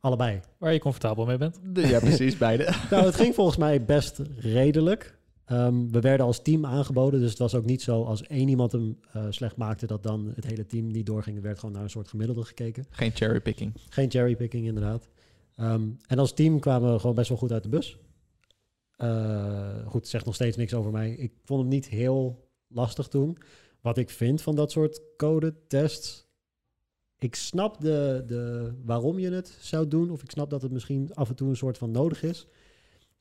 [0.00, 0.40] Allebei.
[0.58, 1.60] Waar je comfortabel mee bent.
[1.74, 2.64] Ja, precies, beide.
[2.90, 5.15] Nou, het ging volgens mij best redelijk.
[5.46, 8.72] Ehm, we werden als team aangeboden, dus het was ook niet zo als één iemand
[8.72, 11.36] hem eh, slecht maakte dat dan het hele team niet doorging.
[11.36, 12.86] Er werd gewoon naar een soort gemiddelde gekeken.
[12.90, 13.72] Geen cherrypicking.
[13.88, 15.08] Geen cherrypicking inderdaad.
[15.56, 17.98] Ehm, en als team kwamen we gewoon best wel goed uit de bus.
[18.96, 21.10] Eh, goed, zegt nog steeds niks over mij.
[21.10, 23.38] Ik vond hem niet heel lastig toen.
[23.80, 26.26] Wat ik vind van dat soort code-tests.
[27.18, 30.10] Ik snap de, de, waarom je het zou doen.
[30.10, 32.46] Of ik snap dat het misschien af en toe een soort van nodig is.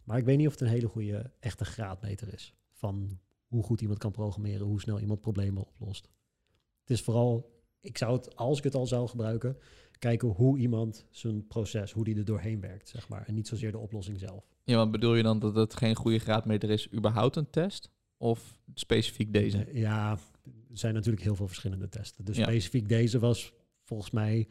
[0.06, 2.54] Maar ik weet niet of het een hele goede, echte graadmeter is.
[2.72, 6.10] Van hoe goed iemand kan programmeren, hoe snel iemand problemen oplost.
[6.82, 9.58] Het is vooral, ik zou het, als ik het al zou gebruiken,
[10.00, 13.24] kijken hoe iemand zijn proces, hoe die er doorheen werkt, zeg maar.
[13.28, 14.44] En niet zozeer de oplossing zelf.
[14.64, 17.90] Ja, maar bedoel je dan dat het geen goede graadmeter is, überhaupt een test?
[18.18, 19.68] Of specifiek deze?
[19.72, 20.12] Ja,
[20.70, 22.26] er zijn natuurlijk heel veel verschillende testen.
[22.26, 22.44] Dus Ja.
[22.44, 23.54] specifiek deze was
[23.84, 24.48] volgens mij...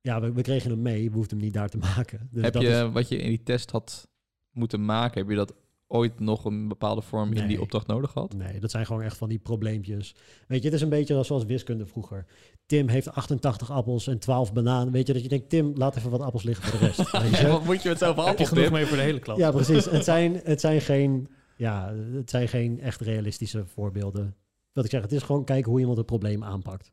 [0.00, 1.10] Ja, we, we kregen hem mee.
[1.10, 2.28] We hoefden hem niet daar te maken.
[2.32, 4.08] Dus heb dat je is- wat je in die test had
[4.52, 5.54] moeten maken, heb je dat
[5.86, 8.34] ooit nog een bepaalde vorm in die opdracht nodig gehad?
[8.34, 10.14] Nee, dat zijn gewoon echt van die probleempjes.
[10.46, 12.26] Weet je, het is een beetje zoals wiskunde vroeger.
[12.66, 14.92] Tim heeft 88 appels en 12 bananen.
[14.92, 17.10] Weet je, dat je denkt, Tim, laat even wat appels liggen voor de rest.
[17.22, 17.48] Weet je?
[17.48, 18.72] Wat moet je met zoveel appels, genoeg Tim?
[18.72, 19.38] mee voor de hele klas?
[19.38, 19.84] Ja, precies.
[19.84, 24.36] Het zijn, het, zijn geen, ja, het zijn geen echt realistische voorbeelden.
[24.72, 26.92] Wat ik zeg, het is gewoon kijken hoe iemand het probleem aanpakt.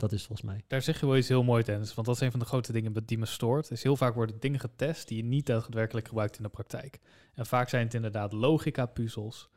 [0.00, 0.64] Maar- dat is volgens mij.
[0.66, 1.94] Daar zeg je wel iets heel moois, Dennis.
[1.94, 3.70] Want dat is een van de grote dingen die me stoort.
[3.70, 6.98] Is heel vaak worden dingen getest die je niet daadwerkelijk gebruikt in de praktijk.
[7.34, 9.48] En vaak zijn het inderdaad logica-puzzels.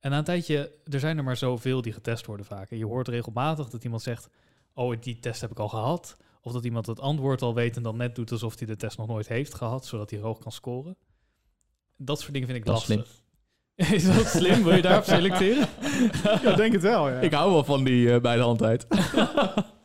[0.00, 2.70] En na een tijdje, er zijn er maar zoveel die getest worden vaak.
[2.70, 4.28] En je hoort regelmatig dat iemand zegt,
[4.74, 6.16] oh, die test heb ik al gehad.
[6.40, 8.98] Of dat iemand het antwoord al weet en dan net doet alsof hij de test
[8.98, 10.96] nog nooit heeft gehad, zodat hij hoog kan scoren.
[11.96, 13.20] Dat soort dingen vind ik Dat lastig.
[13.92, 14.62] Is dat slim?
[14.62, 15.68] Wil je daarop selecteren?
[16.42, 17.20] Ja, denk het wel, ja.
[17.20, 18.86] Ik hou wel van die eh bij de hand uit.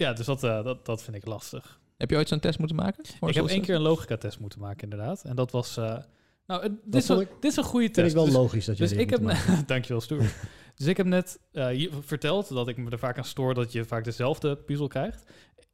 [0.00, 1.80] ja, dus dat, eh, dat, dat vind ik lastig.
[1.96, 3.04] heb je ooit zo'n test moeten maken?
[3.26, 5.24] Ik heb één keer een logica-test moeten maken, inderdaad.
[5.24, 5.76] En dat was...
[5.76, 5.98] eh,
[6.46, 8.08] nou, het- dit, Dat is dit is een goede test.
[8.08, 9.20] ik wel dus, logisch dat je dus ik heb...
[9.66, 10.34] Dankjewel, Stuart.
[10.74, 13.72] Dus ik heb net eh, je verteld dat ik me er vaak aan stoor dat
[13.72, 15.30] je vaak dezelfde puzzel krijgt.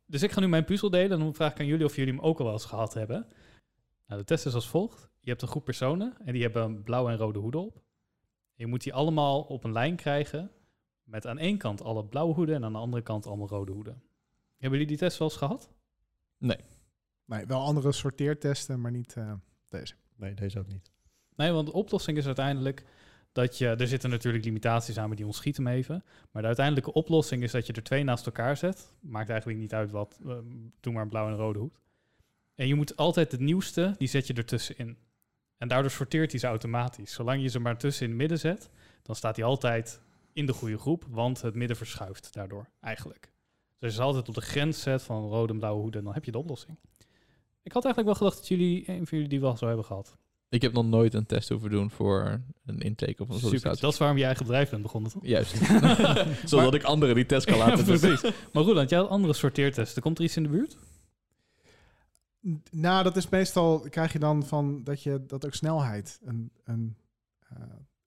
[0.07, 2.13] Dus ik ga nu mijn puzzel delen en dan vraag ik aan jullie of jullie
[2.15, 3.27] hem ook al wel eens gehad hebben.
[4.07, 5.09] Nou, de test is als volgt.
[5.21, 7.83] Je hebt een groep personen en die hebben een blauwe en rode hoeden op.
[8.55, 10.51] Je moet die allemaal op een lijn krijgen
[11.03, 14.03] met aan één kant alle blauwe hoeden en aan de andere kant allemaal rode hoeden.
[14.67, 15.71] Hebben jullie die test wel eens gehad?
[17.25, 19.33] Nee, wel andere sorteertesten, maar niet eh,
[19.69, 19.95] deze.
[20.17, 20.91] Nee, deze ook niet.
[21.37, 22.85] Nee, want de oplossing is uiteindelijk
[23.33, 23.67] dat je...
[23.69, 26.05] Er zitten natuurlijk limitaties aan, maar die ontschieten hem even.
[26.31, 28.95] Maar de uiteindelijke oplossing is dat je er twee naast elkaar zet.
[29.01, 30.19] Maakt eigenlijk niet uit wat.
[30.27, 30.39] eh,
[30.81, 31.81] doe maar een blauwe en een rode hoed.
[32.55, 34.99] En je moet altijd het nieuwste, die zet je ertussenin.
[35.57, 37.13] En daardoor sorteert hij ze automatisch.
[37.13, 38.71] Zolang je ze maar tussen in het midden zet,
[39.03, 40.01] dan staat hij altijd
[40.33, 43.35] in de goede groep, want het midden verschuift daardoor eigenlijk.
[43.79, 46.15] Dus als je ze altijd op de grens zet van rode en blauwe hoeden, dan
[46.15, 46.77] heb je de oplossing.
[47.63, 50.17] Ik had eigenlijk wel gedacht dat jullie, een van jullie die wel zo hebben gehad.
[50.49, 53.81] Ik heb nog nooit een test hoeven doen voor een intake of een Super.
[53.81, 55.27] Dat is waarom je eigen bedrijf bent begonnen, toch?
[55.27, 55.55] Juist.
[56.51, 57.99] Zodat ik anderen die test kan laten Ja, doen.
[57.99, 58.31] precies.
[58.53, 60.03] Maar Roland, jij had andere sorteertesten.
[60.03, 60.77] Komt er iets in de buurt?
[62.71, 66.97] Nou, dat is meestal, krijg je dan van dat je dat ook snelheid een, een,
[67.49, 67.57] eh,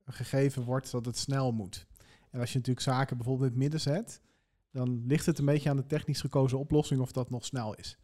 [0.05, 1.85] een gegeven wordt dat het snel moet.
[2.29, 4.21] En als je natuurlijk zaken bijvoorbeeld in het midden zet,
[4.71, 7.97] dan ligt het een beetje aan de technisch gekozen oplossing of dat nog snel is.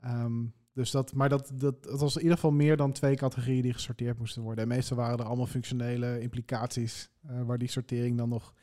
[0.00, 3.62] Ehm, dus dat, maar dat, dat, dat was in ieder geval meer dan twee categorieën
[3.62, 4.62] die gesorteerd moesten worden.
[4.62, 8.54] En meestal waren er allemaal functionele implicaties eh, waar die sortering dan nog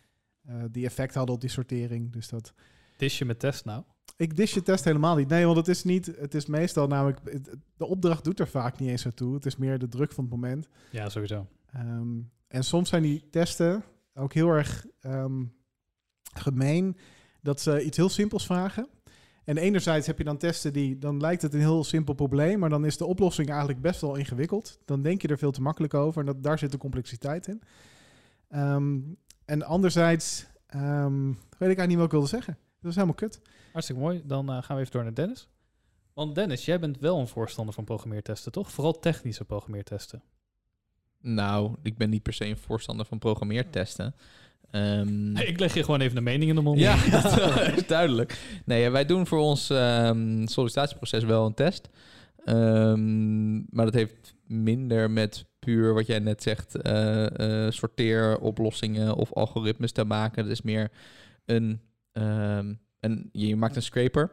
[0.42, 2.12] eh, die effect hadden op die sortering.
[2.12, 2.54] Dus dat,
[2.98, 3.84] Dis je met test nou?
[4.18, 5.28] ik dis je test helemaal niet.
[5.28, 6.06] Nee, want het is niet.
[6.06, 7.20] Het is meestal namelijk.
[7.24, 9.34] het- de opdracht doet er vaak niet eens naartoe.
[9.34, 10.68] Het is meer de druk van het moment.
[10.92, 11.48] Ja, sowieso.
[11.72, 15.44] Ehm, en soms zijn die testen ook heel erg ehm,
[16.40, 16.98] gemeen
[17.42, 18.88] dat ze iets heel simpels vragen.
[19.44, 22.70] En enerzijds heb je dan testen die, dan lijkt het een heel simpel probleem, maar
[22.70, 24.80] dan is de oplossing eigenlijk best wel ingewikkeld.
[24.86, 27.62] Dan denk je er veel te makkelijk over en dat, daar zit de complexiteit in.
[28.50, 29.00] Ehm,
[29.46, 32.58] en anderzijds ehm, weet ik eigenlijk niet wat ik wilde zeggen.
[32.80, 33.42] Dat is helemaal kut.
[33.72, 34.22] Hartstikke mooi.
[34.26, 35.48] Dan eh, gaan we even door naar Dennis.
[36.14, 38.72] Want Dennis, jij bent wel een voorstander van programmeertesten, toch?
[38.72, 40.24] Vooral technische programmeertesten.
[41.22, 44.16] Nou, ik ben niet per se een voorstander van programmeertesten.
[44.76, 46.80] Ehm, Ik leg je gewoon even de mening in de mond.
[46.80, 48.62] Ja, dat is duidelijk.
[48.66, 51.90] Nee, wij doen voor ons ehm, sollicitatieproces wel een test.
[52.46, 59.34] Ehm, maar dat heeft minder met puur wat jij net zegt, eh, eh, sorteeroplossingen of
[59.34, 60.44] algoritmes te maken.
[60.44, 60.92] Het is meer
[61.46, 64.32] een, ehm, een, je maakt een scraper,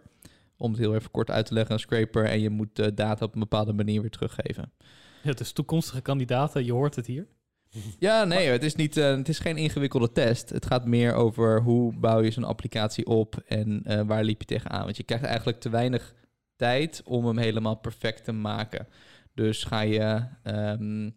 [0.56, 3.24] om het heel even kort uit te leggen, een scraper en je moet de data
[3.24, 4.72] op een bepaalde manier weer teruggeven.
[5.22, 7.26] Het is toekomstige kandidaten, je hoort het hier.
[7.98, 10.48] Ja, nee, het is, niet, eh, het is geen ingewikkelde test.
[10.48, 14.46] Het gaat meer over hoe bouw je zo'n applicatie op en eh, waar liep je
[14.46, 14.84] tegenaan.
[14.84, 16.14] Want je krijgt eigenlijk te weinig
[16.56, 18.86] tijd om hem helemaal perfect te maken.
[19.34, 21.10] Dus ga je, ehm,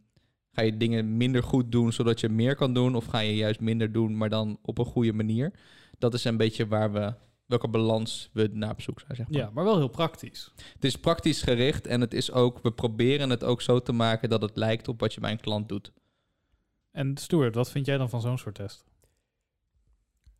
[0.51, 3.59] ga je dingen minder goed doen zodat je meer kan doen, of ga je juist
[3.59, 5.51] minder doen, maar dan op een goede manier.
[5.97, 7.13] Dat is een beetje waar we,
[7.45, 9.39] welke balans we naar op zoek zijn, zeg maar.
[9.39, 10.51] Ja, maar wel heel praktisch.
[10.73, 14.29] Het is praktisch gericht en het is ook, we proberen het ook zo te maken
[14.29, 15.91] dat het lijkt op wat je bij een klant doet.
[16.95, 18.85] En Stuart, wat vind jij dan van zo'n soort test?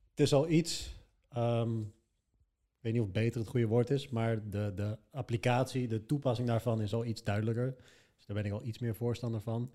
[0.10, 0.95] Het is al iets,
[1.30, 6.06] ehm, ik weet niet of beter het goede woord is, maar de, de applicatie, de
[6.06, 7.76] toepassing daarvan is al iets duidelijker.
[8.16, 9.72] Dus daar ben ik al iets meer voorstander van.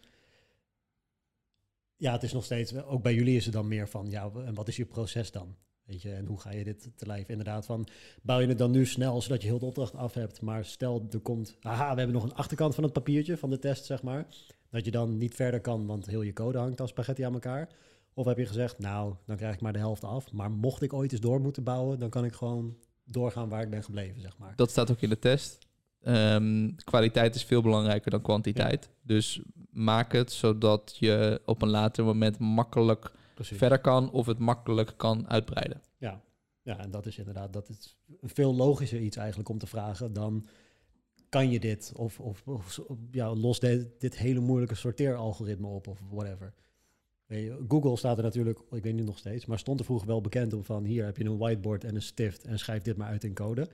[1.96, 4.54] Ja, het is nog steeds, ook bij jullie is het dan meer van, ja, en
[4.54, 5.56] wat is je proces dan?
[5.90, 7.28] Weet je, en hoe ga je dit te lijf?
[7.28, 7.86] Inderdaad, van
[8.22, 10.40] bouw je het dan nu snel, zodat je heel de opdracht af hebt.
[10.40, 13.58] Maar stel, er komt, haha, we hebben nog een achterkant van het papiertje van de
[13.58, 14.26] test, zeg maar.
[14.70, 17.68] Dat je dan niet verder kan, want heel je code hangt als spaghetti aan elkaar.
[18.14, 20.32] Of heb je gezegd, nou, dan krijg ik maar de helft af.
[20.32, 23.70] Maar mocht ik ooit eens door moeten bouwen, dan kan ik gewoon doorgaan waar ik
[23.70, 24.52] ben gebleven, zeg maar.
[24.56, 25.58] Dat staat ook in de test.
[26.02, 28.90] Ehm, kwaliteit is veel belangrijker dan kwantiteit.
[29.02, 33.58] Dus maak het zodat je op een later moment makkelijk Precies.
[33.58, 35.82] verder kan of het makkelijk kan uitbreiden.
[35.98, 36.22] Ja.
[36.62, 40.12] ja, en dat is inderdaad dat is een veel logischer iets eigenlijk om te vragen
[40.12, 40.46] dan
[41.28, 42.80] kan je dit of, of, of
[43.10, 46.52] ja, los dit, dit hele moeilijke sorteeralgoritme op of whatever.
[47.68, 50.52] Google staat er natuurlijk, ik weet niet nog steeds, maar stond er vroeger wel bekend
[50.52, 53.24] om van hier heb je een whiteboard en een stift en schrijf dit maar uit
[53.24, 53.68] in code.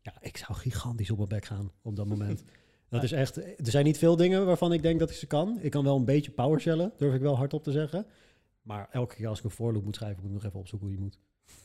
[0.00, 2.44] Ja, ik zou gigantisch op mijn bek gaan op dat moment.
[2.88, 5.58] Dat is echt, er zijn niet veel dingen waarvan ik denk dat ik ze kan.
[5.60, 8.06] Ik kan wel een beetje PowerShellen, durf ik wel hardop te zeggen.
[8.68, 10.96] Maar elke keer als ik een for moet schrijven, moet ik nog even opzoeken hoe
[10.96, 11.18] die moet.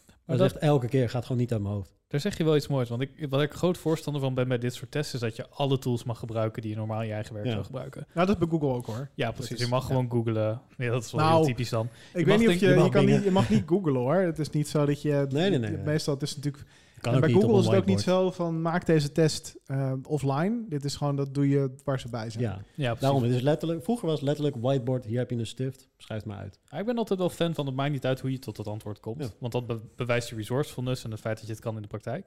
[0.07, 1.91] Maar dat dat- is echt elke keer, gaat gewoon niet uit mijn hoofd.
[2.07, 2.89] Daar zeg je wel iets moois.
[2.89, 5.13] Want ik, wat ik groot voorstander van ben bij dit soort tests...
[5.13, 7.51] is dat je alle tools mag gebruiken die je normaal in je eigen werk Ja.
[7.51, 8.05] zou gebruiken.
[8.13, 9.09] Nou, dat is bij Google ook hoor.
[9.13, 9.51] Ja, precies.
[9.51, 9.87] is- je mag ja.
[9.87, 10.61] gewoon googlen.
[10.77, 11.89] Ja, dat is wel Nou, heel typisch dan.
[12.13, 14.15] Ik weet niet of je, je kan niet, je mag niet googlen hoor.
[14.15, 15.25] Het is niet zo dat je...
[15.29, 15.83] Nee, nee, nee, nee.
[15.83, 16.63] Meestal, het is natuurlijk...
[17.03, 20.65] Kan en bij Google is het ook niet zo van maak deze test eh, offline.
[20.69, 22.43] Dit is gewoon, dat doe je waar ze bij zijn.
[22.43, 22.99] Ja, Ja, precies.
[22.99, 23.23] daarom.
[23.23, 26.29] Het is letterlijk, vroeger was het letterlijk whiteboard, hier heb je een stift, schrijf het
[26.31, 26.59] maar uit.
[26.69, 28.67] Ja, ik ben altijd wel fan van het maakt niet uit hoe je tot dat
[28.67, 29.21] antwoord komt.
[29.23, 29.29] Ja.
[29.39, 31.87] Want dat be- bewijst je resourcefulness en het feit dat je het kan in de
[31.87, 32.25] praktijk.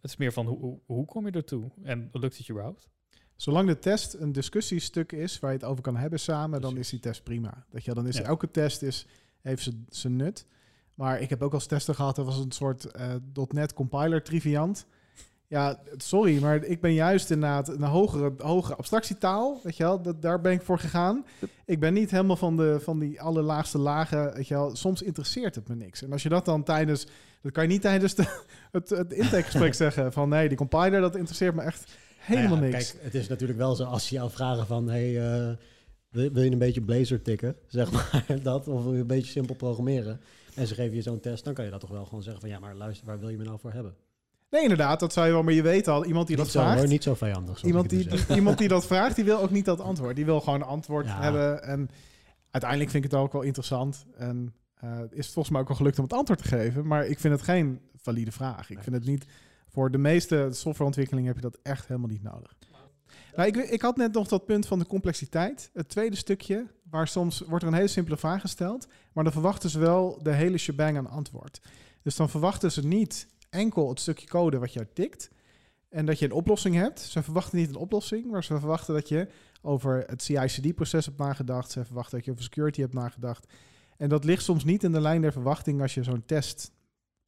[0.00, 2.88] Het is meer van hoe, hoe, hoe kom je ertoe en lukt het je überhaupt?
[3.36, 6.88] Zolang de test een discussiestuk is waar je het over kan hebben samen, dan is
[6.88, 7.66] die test prima.
[7.70, 8.22] Dat je, dan is Ja.
[8.24, 9.06] elke test is,
[9.40, 10.46] heeft zijn nut.
[10.94, 13.08] Maar ik heb ook als testen gehad, dat was een soort eh,
[13.48, 14.86] .NET compiler triviant.
[15.46, 20.22] Ja, sorry, maar ik ben juist inderdaad een hogere, hogere abstractietaal, weet je wel, dat,
[20.22, 21.24] daar ben ik voor gegaan.
[21.64, 24.76] Ik ben niet helemaal van, de, van die allerlaagste lagen, weet je wel.
[24.76, 26.02] Soms interesseert het me niks.
[26.02, 27.06] En als je dat dan tijdens,
[27.42, 28.42] dat kan je niet tijdens de,
[28.72, 32.76] het, het intakegesprek zeggen, van nee, die compiler, dat interesseert me echt helemaal Nou ja,
[32.76, 32.92] niks.
[32.92, 35.56] Kijk, het is natuurlijk wel zo als ze jou vragen van, hey, eh,
[36.10, 39.30] wil, wil je een beetje Blazor tikken, zeg maar dat, of wil je een beetje
[39.30, 40.20] simpel programmeren?
[40.54, 42.50] En ze geven je zo'n test, dan kan je dat toch wel gewoon zeggen van,
[42.50, 43.94] ja, maar luister, waar wil je me nou voor hebben?
[44.50, 46.60] Nee, inderdaad, dat zou je wel, maar je weet al, iemand die niet dat zo,
[46.60, 47.58] vraagt, hoor, niet zo vijandig.
[47.58, 50.16] zoals iemand, die, iemand die dat vraagt, die wil ook niet dat antwoord.
[50.16, 51.22] Die wil gewoon een antwoord Ja.
[51.22, 51.62] hebben.
[51.62, 51.88] En
[52.50, 54.06] uiteindelijk vind ik het ook wel interessant.
[54.16, 56.86] En eh, is het volgens mij ook wel gelukt om het antwoord te geven.
[56.86, 58.70] Maar ik vind het geen valide vraag.
[58.70, 59.26] Ik vind het niet...
[59.68, 62.56] Voor de meeste softwareontwikkeling heb je dat echt helemaal niet nodig.
[63.36, 65.70] Nou, ik, ik had net nog dat punt van de complexiteit.
[65.72, 69.70] Het tweede stukje, waar soms wordt er een hele simpele vraag gesteld, maar dan verwachten
[69.70, 71.60] ze wel de hele shebang aan antwoord.
[72.02, 75.30] Dus dan verwachten ze niet enkel het stukje code wat je tikt
[75.88, 77.00] en dat je een oplossing hebt.
[77.00, 79.28] Ze verwachten niet een oplossing, maar ze verwachten dat je
[79.62, 81.70] over het CI/CD-proces hebt nagedacht.
[81.70, 83.52] Ze verwachten dat je over security hebt nagedacht.
[83.96, 86.72] En dat ligt soms niet in de lijn der verwachting als je zo'n test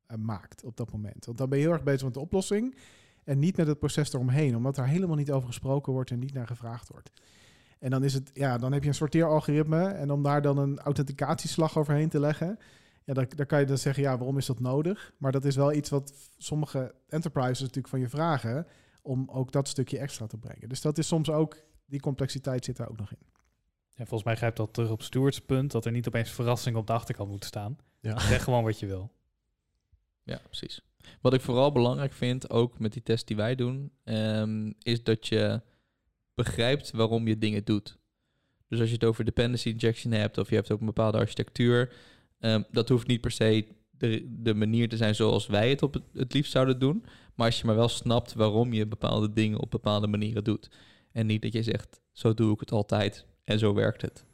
[0.07, 1.25] eh, maakt op dat moment.
[1.25, 2.77] Want dan ben je heel erg bezig met de oplossing
[3.25, 6.35] en niet met het proces eromheen, omdat daar helemaal niet over gesproken wordt en niet
[6.35, 7.11] naar gevraagd wordt.
[7.79, 10.79] En dan is het, ja, dan heb je een sorteeralgoritme en om daar dan een
[10.79, 12.59] authenticatieslag overheen te leggen,
[13.05, 15.13] ja, dan, dan kan je dan zeggen, ja, waarom is dat nodig?
[15.19, 18.67] Maar dat is wel iets wat sommige enterprises natuurlijk van je vragen
[19.03, 20.69] om ook dat stukje extra te brengen.
[20.69, 23.27] Dus dat is soms ook, die complexiteit zit daar ook nog in.
[23.95, 26.87] En volgens mij grijpt dat terug op Stuart's punt, dat er niet opeens verrassingen op
[26.87, 27.79] de achterkant moeten staan.
[28.01, 28.19] Ja.
[28.33, 29.13] Zeg gewoon wat je wil.
[30.23, 30.81] Ja, precies.
[31.21, 35.27] Wat ik vooral belangrijk vind, ook met die test die wij doen, ehm, is dat
[35.27, 35.63] je
[36.37, 37.99] begrijpt waarom je dingen doet.
[38.69, 41.93] Dus als je het over dependency injection hebt, of je hebt ook een bepaalde architectuur,
[42.39, 45.95] ehm, dat hoeft niet per se de, de manier te zijn zoals wij het op
[45.95, 47.05] het, het liefst zouden doen.
[47.35, 50.71] Maar als je maar wel snapt waarom je bepaalde dingen op bepaalde manieren doet.
[51.13, 54.25] En niet dat je zegt, zo doe ik het altijd en zo werkt het.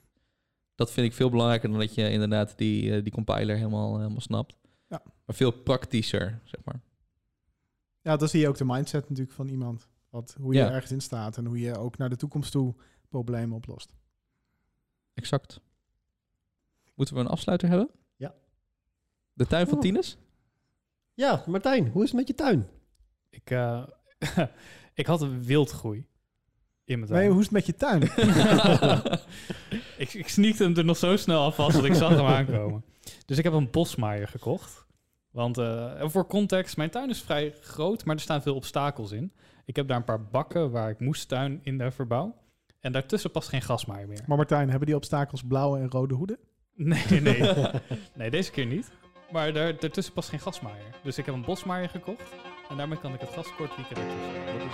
[0.74, 4.20] Dat vind ik veel belangrijker dan dat je inderdaad die, eh, die compiler helemaal, helemaal
[4.20, 4.57] snapt.
[4.88, 5.03] Ja.
[5.24, 6.80] Maar veel praktischer, zeg maar.
[8.00, 9.88] Ja, dan zie je ook de mindset natuurlijk van iemand.
[10.12, 10.70] Wat, hoe je Ja.
[10.70, 12.74] ergens in staat en hoe je ook naar de toekomst toe
[13.08, 13.92] problemen oplost.
[15.14, 15.60] Exact.
[16.94, 17.90] Moeten we een afsluiter hebben?
[18.16, 18.34] Ja.
[19.32, 19.80] De tuin van Oh.
[19.80, 20.16] Tines?
[21.14, 22.68] Ja, Martijn, hoe is het met je tuin?
[23.30, 23.86] Ik, eh,
[24.94, 26.06] ik had een wildgroei
[26.84, 27.20] in mijn tuin.
[27.22, 28.02] Nee, hoe is het met je tuin?
[30.04, 32.84] ik, ik sneakte hem er nog zo snel af als dat ik zag hem aankomen.
[33.26, 34.86] Dus ik heb een bosmaaier gekocht.
[35.30, 39.32] Want eh, voor context, mijn tuin is vrij groot, maar er staan veel obstakels in.
[39.64, 42.34] Ik heb daar een paar bakken waar ik moestuin in de verbouw.
[42.80, 44.22] En daartussen past geen gasmaaier meer.
[44.26, 46.38] Maar Martijn, hebben die obstakels blauwe en rode hoeden?
[46.74, 47.54] Nee, nee.
[48.14, 48.90] nee, deze keer niet.
[49.32, 50.84] Maar daar, daartussen past geen gasmaaier.
[51.02, 52.32] Dus ik heb een bosmaaier gekocht.
[52.68, 54.32] En daarmee kan ik het gas kort wieken ertussen.
[54.46, 54.72] Dat is,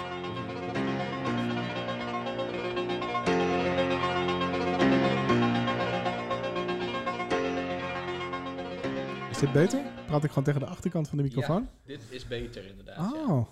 [9.30, 9.82] Is dit beter?
[10.06, 11.68] Praat ik gewoon tegen de achterkant van de microfoon?
[11.84, 13.12] Dit is beter inderdaad.
[13.12, 13.46] oh,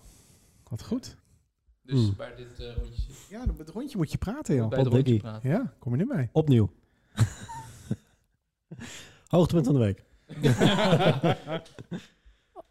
[0.68, 1.16] wat goed.
[1.87, 2.14] Dus Hmm.
[2.16, 4.68] bij dit eh, rondje zit Ja, met het rondje moet je praten, joh.
[4.68, 5.51] bij het Op rondje praten.
[5.51, 6.28] Ja, kom je nu mee.
[6.32, 6.70] Opnieuw.
[9.26, 10.05] Hoogtepunt van de week.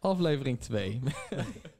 [0.00, 1.00] Aflevering 2.